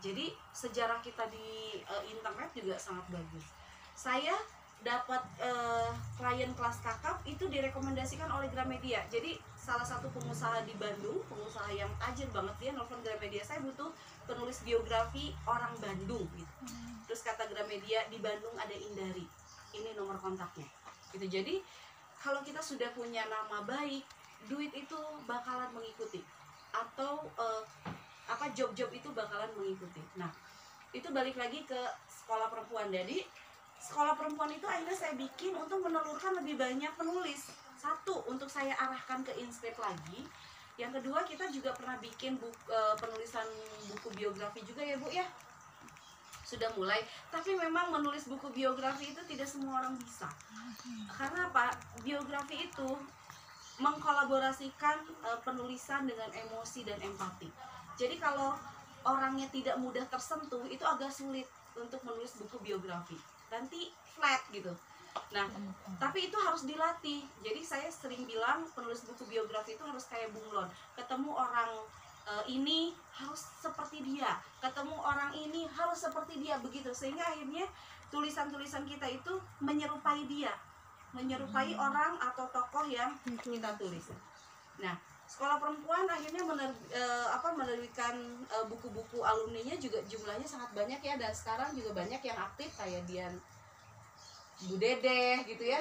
[0.00, 3.44] Jadi sejarah kita di eh, internet juga sangat bagus.
[3.96, 4.36] Saya
[4.84, 9.02] dapat eh, klien kelas kakap itu direkomendasikan oleh Gramedia.
[9.08, 9.34] Jadi
[9.66, 13.90] salah satu pengusaha di Bandung pengusaha yang tajir banget dia nelfon Gramedia saya butuh
[14.22, 16.54] penulis biografi orang Bandung gitu.
[17.10, 19.26] Terus kata Gramedia di Bandung ada Indari
[19.74, 20.70] ini nomor kontaknya
[21.10, 21.26] gitu.
[21.26, 21.58] Jadi
[22.22, 24.06] kalau kita sudah punya nama baik
[24.46, 26.22] duit itu bakalan mengikuti.
[26.70, 27.62] Atau eh,
[28.30, 29.98] apa job-job itu bakalan mengikuti.
[30.14, 30.30] Nah
[30.94, 32.94] itu balik lagi ke sekolah perempuan.
[32.94, 33.18] Jadi
[33.82, 39.22] sekolah perempuan itu akhirnya saya bikin untuk menelurkan lebih banyak penulis satu untuk saya arahkan
[39.22, 40.26] ke inscript lagi.
[40.74, 42.58] Yang kedua kita juga pernah bikin buku,
[42.98, 43.46] penulisan
[43.88, 45.24] buku biografi juga ya bu ya?
[46.42, 47.00] Sudah mulai.
[47.30, 50.26] Tapi memang menulis buku biografi itu tidak semua orang bisa.
[51.14, 51.72] Karena apa?
[52.02, 52.90] Biografi itu
[53.78, 57.48] mengkolaborasikan eh, penulisan dengan emosi dan empati.
[57.96, 58.56] Jadi kalau
[59.06, 61.46] orangnya tidak mudah tersentuh itu agak sulit
[61.78, 63.16] untuk menulis buku biografi.
[63.48, 64.74] Nanti flat gitu
[65.34, 65.46] nah
[65.96, 67.24] tapi itu harus dilatih.
[67.40, 70.68] Jadi saya sering bilang penulis buku biografi itu harus kayak bunglon.
[70.92, 71.70] Ketemu orang
[72.28, 74.36] eh, ini harus seperti dia.
[74.60, 76.92] Ketemu orang ini harus seperti dia begitu.
[76.92, 77.64] Sehingga akhirnya
[78.12, 79.32] tulisan-tulisan kita itu
[79.64, 80.52] menyerupai dia.
[81.16, 84.12] Menyerupai orang atau tokoh yang kita tulis.
[84.82, 84.96] Nah
[85.26, 88.14] sekolah perempuan akhirnya mener, eh, apa menerbitkan
[88.46, 93.02] eh, buku-buku alumninya juga jumlahnya sangat banyak ya dan sekarang juga banyak yang aktif kayak
[93.10, 93.34] Dian
[94.64, 95.80] Bu Dedeh gitu ya.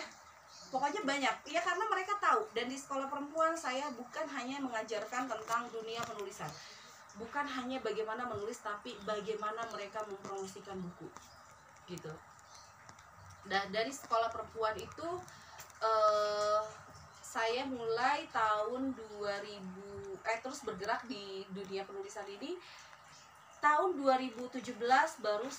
[0.67, 1.36] Pokoknya banyak.
[1.47, 2.43] Ya karena mereka tahu.
[2.51, 6.51] Dan di sekolah perempuan saya bukan hanya mengajarkan tentang dunia penulisan.
[7.15, 11.07] Bukan hanya bagaimana menulis tapi bagaimana mereka mempromosikan buku.
[11.88, 12.11] Gitu.
[13.47, 15.07] Nah dari sekolah perempuan itu
[15.80, 16.61] eh,
[17.21, 22.57] saya mulai tahun 2000 eh terus bergerak di dunia penulisan ini.
[23.63, 24.76] Tahun 2017
[25.23, 25.49] baru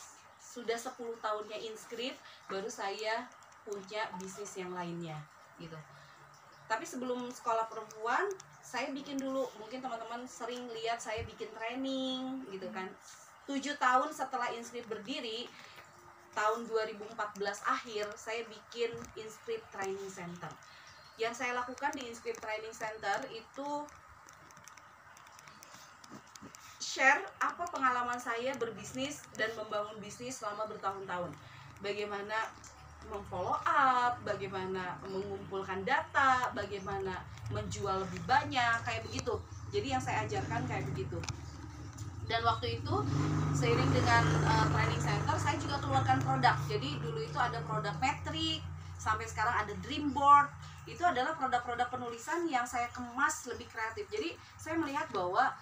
[0.57, 2.16] sudah 10 tahunnya inskrip
[2.48, 3.28] baru saya
[3.68, 5.20] punya bisnis yang lainnya
[5.61, 5.76] gitu.
[6.64, 8.24] Tapi sebelum sekolah perempuan
[8.64, 9.44] saya bikin dulu.
[9.61, 12.88] Mungkin teman-teman sering lihat saya bikin training gitu kan.
[13.46, 15.46] Tujuh tahun setelah inskrip berdiri
[16.34, 17.14] tahun 2014
[17.62, 20.50] akhir saya bikin inskrip training center.
[21.16, 23.68] Yang saya lakukan di inskrip training center itu
[26.97, 31.28] share apa pengalaman saya berbisnis dan membangun bisnis selama bertahun-tahun
[31.84, 32.49] bagaimana
[33.12, 37.22] memfollow up, bagaimana mengumpulkan data, bagaimana
[37.55, 39.38] menjual lebih banyak, kayak begitu.
[39.70, 41.20] Jadi yang saya ajarkan kayak begitu.
[42.26, 42.94] Dan waktu itu
[43.55, 46.59] seiring dengan uh, training center, saya juga keluarkan produk.
[46.66, 48.59] Jadi dulu itu ada produk metrik,
[48.99, 50.51] sampai sekarang ada dreamboard.
[50.86, 54.11] Itu adalah produk-produk penulisan yang saya kemas lebih kreatif.
[54.11, 55.55] Jadi saya melihat bahwa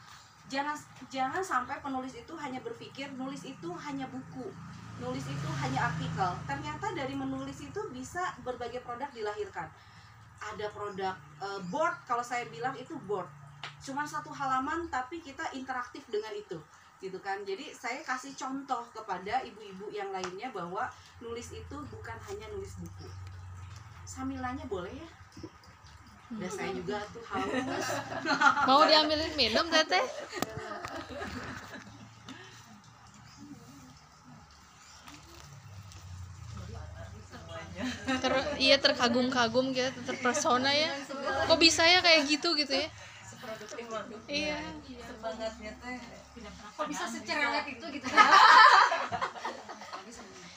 [0.53, 0.77] jangan
[1.09, 4.49] jangan sampai penulis itu hanya berpikir nulis itu hanya buku
[5.03, 6.31] nulis itu hanya artikel.
[6.47, 9.67] Ternyata dari menulis itu bisa berbagai produk dilahirkan.
[10.55, 13.27] Ada produk eh, board kalau saya bilang itu board.
[13.83, 16.61] Cuma satu halaman tapi kita interaktif dengan itu
[17.03, 17.43] gitu kan.
[17.43, 20.89] Jadi saya kasih contoh kepada ibu-ibu yang lainnya bahwa
[21.21, 23.09] nulis itu bukan hanya nulis buku.
[24.07, 25.09] Sambilannya boleh ya
[26.35, 27.89] udah saya juga tuh haus
[28.69, 30.05] Mau diambilin minum teteh?
[38.05, 38.33] Ter
[38.63, 40.89] iya terkagum-kagum gitu, terpersona ya.
[41.51, 42.89] Kok bisa ya kayak gitu gitu ya?
[44.29, 44.59] Iya.
[45.25, 45.99] semangatnya teh
[46.75, 48.07] kok bisa secerewet itu gitu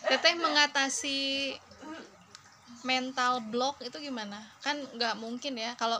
[0.07, 1.19] Teteh mengatasi
[2.91, 4.39] mental block itu gimana?
[4.65, 5.99] Kan nggak mungkin ya kalau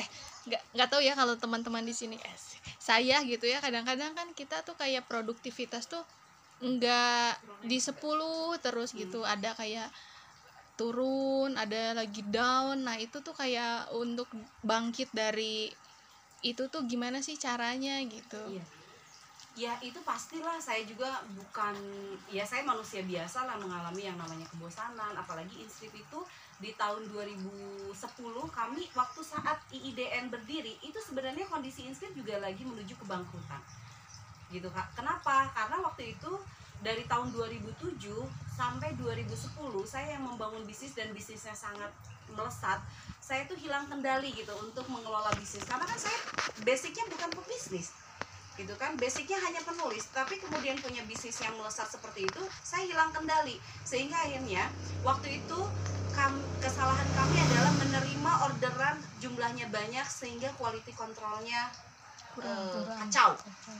[0.00, 0.06] eh
[0.48, 2.36] nggak nggak tahu ya kalau teman-teman di sini eh,
[2.78, 6.04] saya gitu ya kadang-kadang kan kita tuh kayak produktivitas tuh
[6.62, 7.32] nggak
[7.70, 9.90] di 10 terus gitu ada kayak
[10.78, 14.30] turun ada lagi down nah itu tuh kayak untuk
[14.62, 15.70] bangkit dari
[16.42, 18.64] itu tuh gimana sih caranya gitu Iya.
[19.58, 21.74] Ya itu pastilah saya juga bukan
[22.30, 25.18] ya saya manusia biasa lah mengalami yang namanya kebosanan.
[25.18, 26.22] Apalagi inskrip itu
[26.62, 27.90] di tahun 2010
[28.54, 33.58] kami waktu saat IIDN berdiri itu sebenarnya kondisi Inscript juga lagi menuju kebangkrutan.
[34.54, 34.94] Gitu kak.
[34.94, 35.50] Kenapa?
[35.50, 36.30] Karena waktu itu
[36.78, 37.98] dari tahun 2007
[38.54, 39.34] sampai 2010
[39.82, 41.90] saya yang membangun bisnis dan bisnisnya sangat
[42.30, 42.78] melesat
[43.18, 45.66] saya tuh hilang kendali gitu untuk mengelola bisnis.
[45.66, 46.18] Karena kan saya
[46.62, 47.90] basicnya bukan pebisnis
[48.58, 48.98] gitu kan.
[49.02, 53.62] Basicnya hanya penulis tapi kemudian punya bisnis yang melesat seperti itu saya hilang kendali.
[53.86, 54.74] Sehingga akhirnya
[55.06, 55.58] waktu itu
[56.10, 61.60] kam- kesalahan kami adalah menerima orderan jumlahnya banyak sehingga quality controlnya
[62.42, 63.32] eh, kacau.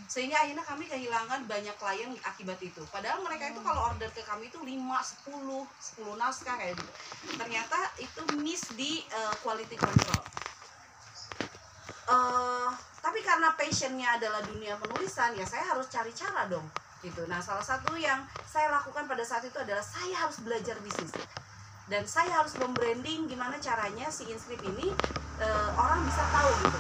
[0.09, 2.89] Sehingga akhirnya kami kehilangan banyak klien akibat itu.
[2.89, 6.95] Padahal mereka itu kalau order ke kami itu 5, 10, 10 naskah kayak gitu.
[7.37, 10.25] Ternyata itu miss di eh, quality control.
[12.09, 16.67] Eh, tapi karena passionnya adalah dunia penulisan ya saya harus cari cara dong
[17.03, 17.23] gitu.
[17.31, 21.15] Nah salah satu yang saya lakukan pada saat itu adalah saya harus belajar bisnis.
[21.89, 24.93] Dan saya harus membranding gimana caranya si inscript ini
[25.41, 26.79] eh, orang bisa tahu gitu.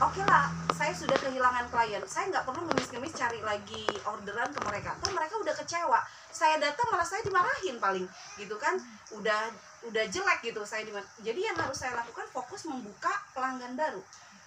[0.00, 2.02] Oke lah saya sudah kehilangan klien.
[2.08, 4.96] Saya nggak perlu ngemis-ngemis cari lagi orderan ke mereka.
[5.00, 6.00] Tuh mereka udah kecewa.
[6.32, 8.06] Saya datang malah saya dimarahin paling
[8.36, 8.74] gitu kan.
[9.14, 9.48] Udah
[9.86, 10.66] udah jelek gitu.
[10.66, 10.84] Saya
[11.22, 14.02] jadi yang harus saya lakukan fokus membuka pelanggan baru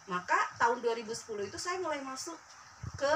[0.07, 2.35] maka tahun 2010 itu saya mulai masuk
[2.99, 3.13] ke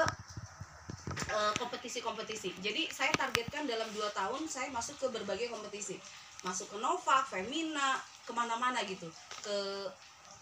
[1.28, 2.56] eh, kompetisi-kompetisi.
[2.64, 6.00] Jadi saya targetkan dalam dua tahun saya masuk ke berbagai kompetisi.
[6.46, 9.10] Masuk ke Nova, Femina, ke mana-mana gitu.
[9.42, 9.88] Ke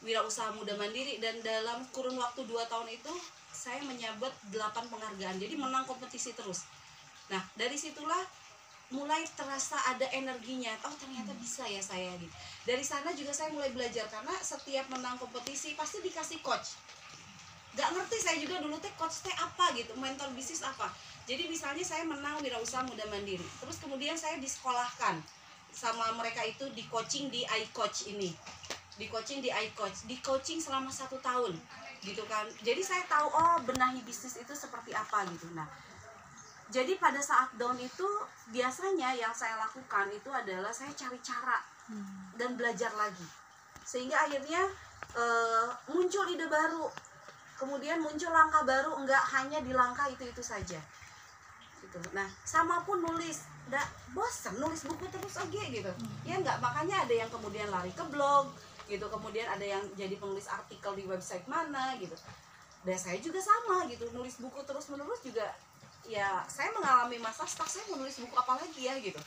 [0.04, 1.18] wirausaha muda mandiri.
[1.18, 3.12] Dan dalam kurun waktu dua tahun itu
[3.50, 5.36] saya menyabet 8 penghargaan.
[5.40, 6.68] Jadi menang kompetisi terus.
[7.32, 8.45] Nah dari situlah
[8.94, 10.70] mulai terasa ada energinya.
[10.86, 12.30] Oh ternyata bisa ya saya gitu.
[12.62, 16.78] Dari sana juga saya mulai belajar karena setiap menang kompetisi pasti dikasih coach.
[17.74, 19.90] Gak ngerti saya juga dulu teh coach teh apa gitu.
[19.98, 20.86] Mentor bisnis apa.
[21.26, 25.18] Jadi misalnya saya menang wirausaha muda mandiri terus kemudian saya disekolahkan
[25.74, 28.30] sama mereka itu di coaching di iCoach ini.
[28.94, 30.06] Di coaching di iCoach.
[30.06, 31.58] Di coaching selama satu tahun
[32.06, 32.46] gitu kan.
[32.62, 35.50] Jadi saya tahu oh benahi bisnis itu seperti apa gitu.
[35.50, 35.66] Nah
[36.66, 38.06] jadi pada saat down itu
[38.50, 41.62] biasanya yang saya lakukan itu adalah saya cari cara
[42.34, 43.26] dan belajar lagi.
[43.86, 44.66] Sehingga akhirnya
[45.14, 46.90] eh, muncul ide baru.
[47.56, 50.82] Kemudian muncul langkah baru enggak hanya di langkah itu itu saja.
[51.78, 51.98] Gitu.
[52.10, 53.46] Nah sama pun nulis.
[53.70, 55.92] Nggak bosan nulis buku terus aja gitu.
[56.26, 58.50] Ya enggak makanya ada yang kemudian lari ke blog
[58.90, 59.06] gitu.
[59.06, 62.18] Kemudian ada yang jadi penulis artikel di website mana gitu.
[62.82, 64.10] Dan saya juga sama gitu.
[64.10, 65.46] Nulis buku terus menerus juga
[66.06, 69.18] ya saya mengalami masa stuck saya menulis buku apa lagi ya gitu.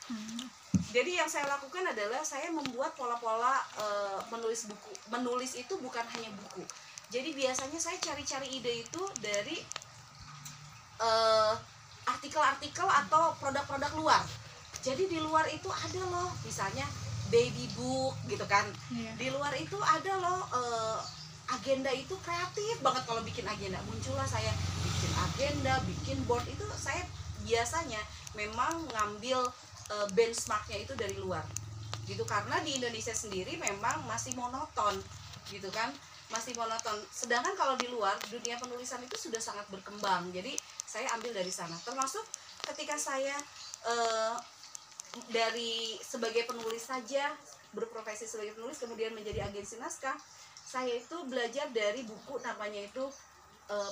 [0.89, 4.91] Jadi yang saya lakukan adalah saya membuat pola-pola eh, menulis buku.
[5.13, 6.65] Menulis itu bukan hanya buku.
[7.09, 9.57] Jadi biasanya saya cari-cari ide itu dari
[10.97, 11.53] eh,
[12.09, 14.23] artikel-artikel atau produk-produk luar.
[14.81, 16.87] Jadi di luar itu ada loh misalnya
[17.29, 18.65] baby book gitu kan.
[18.89, 19.13] Iya.
[19.13, 20.99] di luar itu ada loh eh,
[21.49, 23.77] agenda itu kreatif banget kalau bikin agenda.
[23.85, 24.49] Muncullah saya
[24.99, 27.07] bikin agenda bikin board itu saya
[27.47, 28.03] biasanya
[28.35, 29.47] memang ngambil
[29.95, 31.47] eh, benchmarknya itu dari luar.
[32.03, 34.99] Gitu karena di Indonesia sendiri memang masih monoton
[35.47, 35.87] gitu kan?
[36.27, 36.99] Masih monoton.
[37.15, 40.27] Sedangkan kalau di luar dunia penulisan itu sudah sangat berkembang.
[40.35, 41.79] Jadi saya ambil dari sana.
[41.79, 42.27] Termasuk
[42.67, 43.39] ketika saya
[43.87, 44.35] eh,
[45.31, 47.31] dari sebagai penulis saja
[47.71, 50.17] berprofesi sebagai penulis kemudian menjadi agensi naskah
[50.69, 53.05] saya itu belajar dari buku namanya itu
[53.71, 53.91] eh,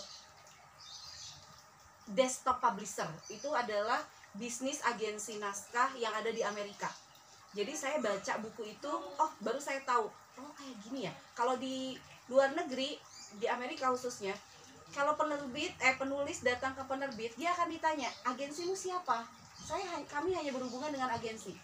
[2.12, 3.08] desktop publisher.
[3.28, 3.99] Itu adalah
[4.38, 6.88] bisnis agensi naskah yang ada di Amerika.
[7.58, 11.14] Jadi saya baca buku itu oh baru saya tahu oh kayak gini ya.
[11.34, 11.97] Kalau di
[12.30, 12.99] luar negeri
[13.41, 14.36] di Amerika khususnya
[14.93, 19.26] kalau penerbit eh penulis datang ke penerbit dia akan ditanya agensimu siapa?
[19.68, 21.58] Saya kami hanya berhubungan dengan agensi.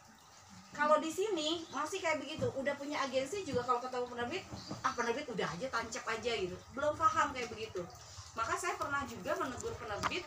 [0.74, 2.50] Kalau di sini masih kayak begitu.
[2.58, 4.44] Udah punya agensi juga kalau ketemu penerbit
[4.82, 6.58] ah penerbit udah aja tancap aja gitu.
[6.74, 7.86] Belum paham kayak begitu
[8.34, 10.26] maka saya pernah juga menegur penerbit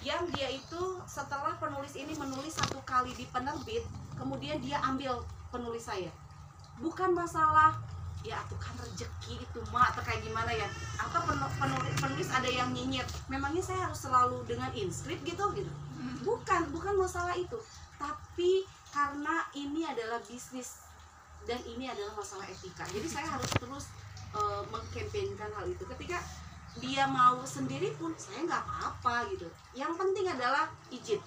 [0.00, 3.84] yang dia itu setelah penulis ini menulis satu kali di penerbit
[4.16, 5.20] kemudian dia ambil
[5.52, 6.08] penulis saya.
[6.80, 7.76] Bukan masalah
[8.20, 10.68] ya itu kan rezeki itu mak atau kayak gimana ya.
[11.00, 15.44] Atau penu- penulis, penulis ada yang nyinyir memangnya saya harus selalu dengan inscript gitu?
[15.52, 15.72] Gitu.
[16.24, 17.56] Bukan bukan masalah itu.
[18.00, 20.80] Tapi karena ini adalah bisnis
[21.44, 22.84] dan ini adalah masalah etika.
[22.88, 23.84] Jadi saya harus terus
[24.32, 25.84] eh, mengkampanyekan hal itu.
[25.84, 26.20] Ketika
[26.78, 29.50] dia mau sendiri pun saya nggak apa-apa gitu.
[29.74, 31.18] Yang penting adalah izin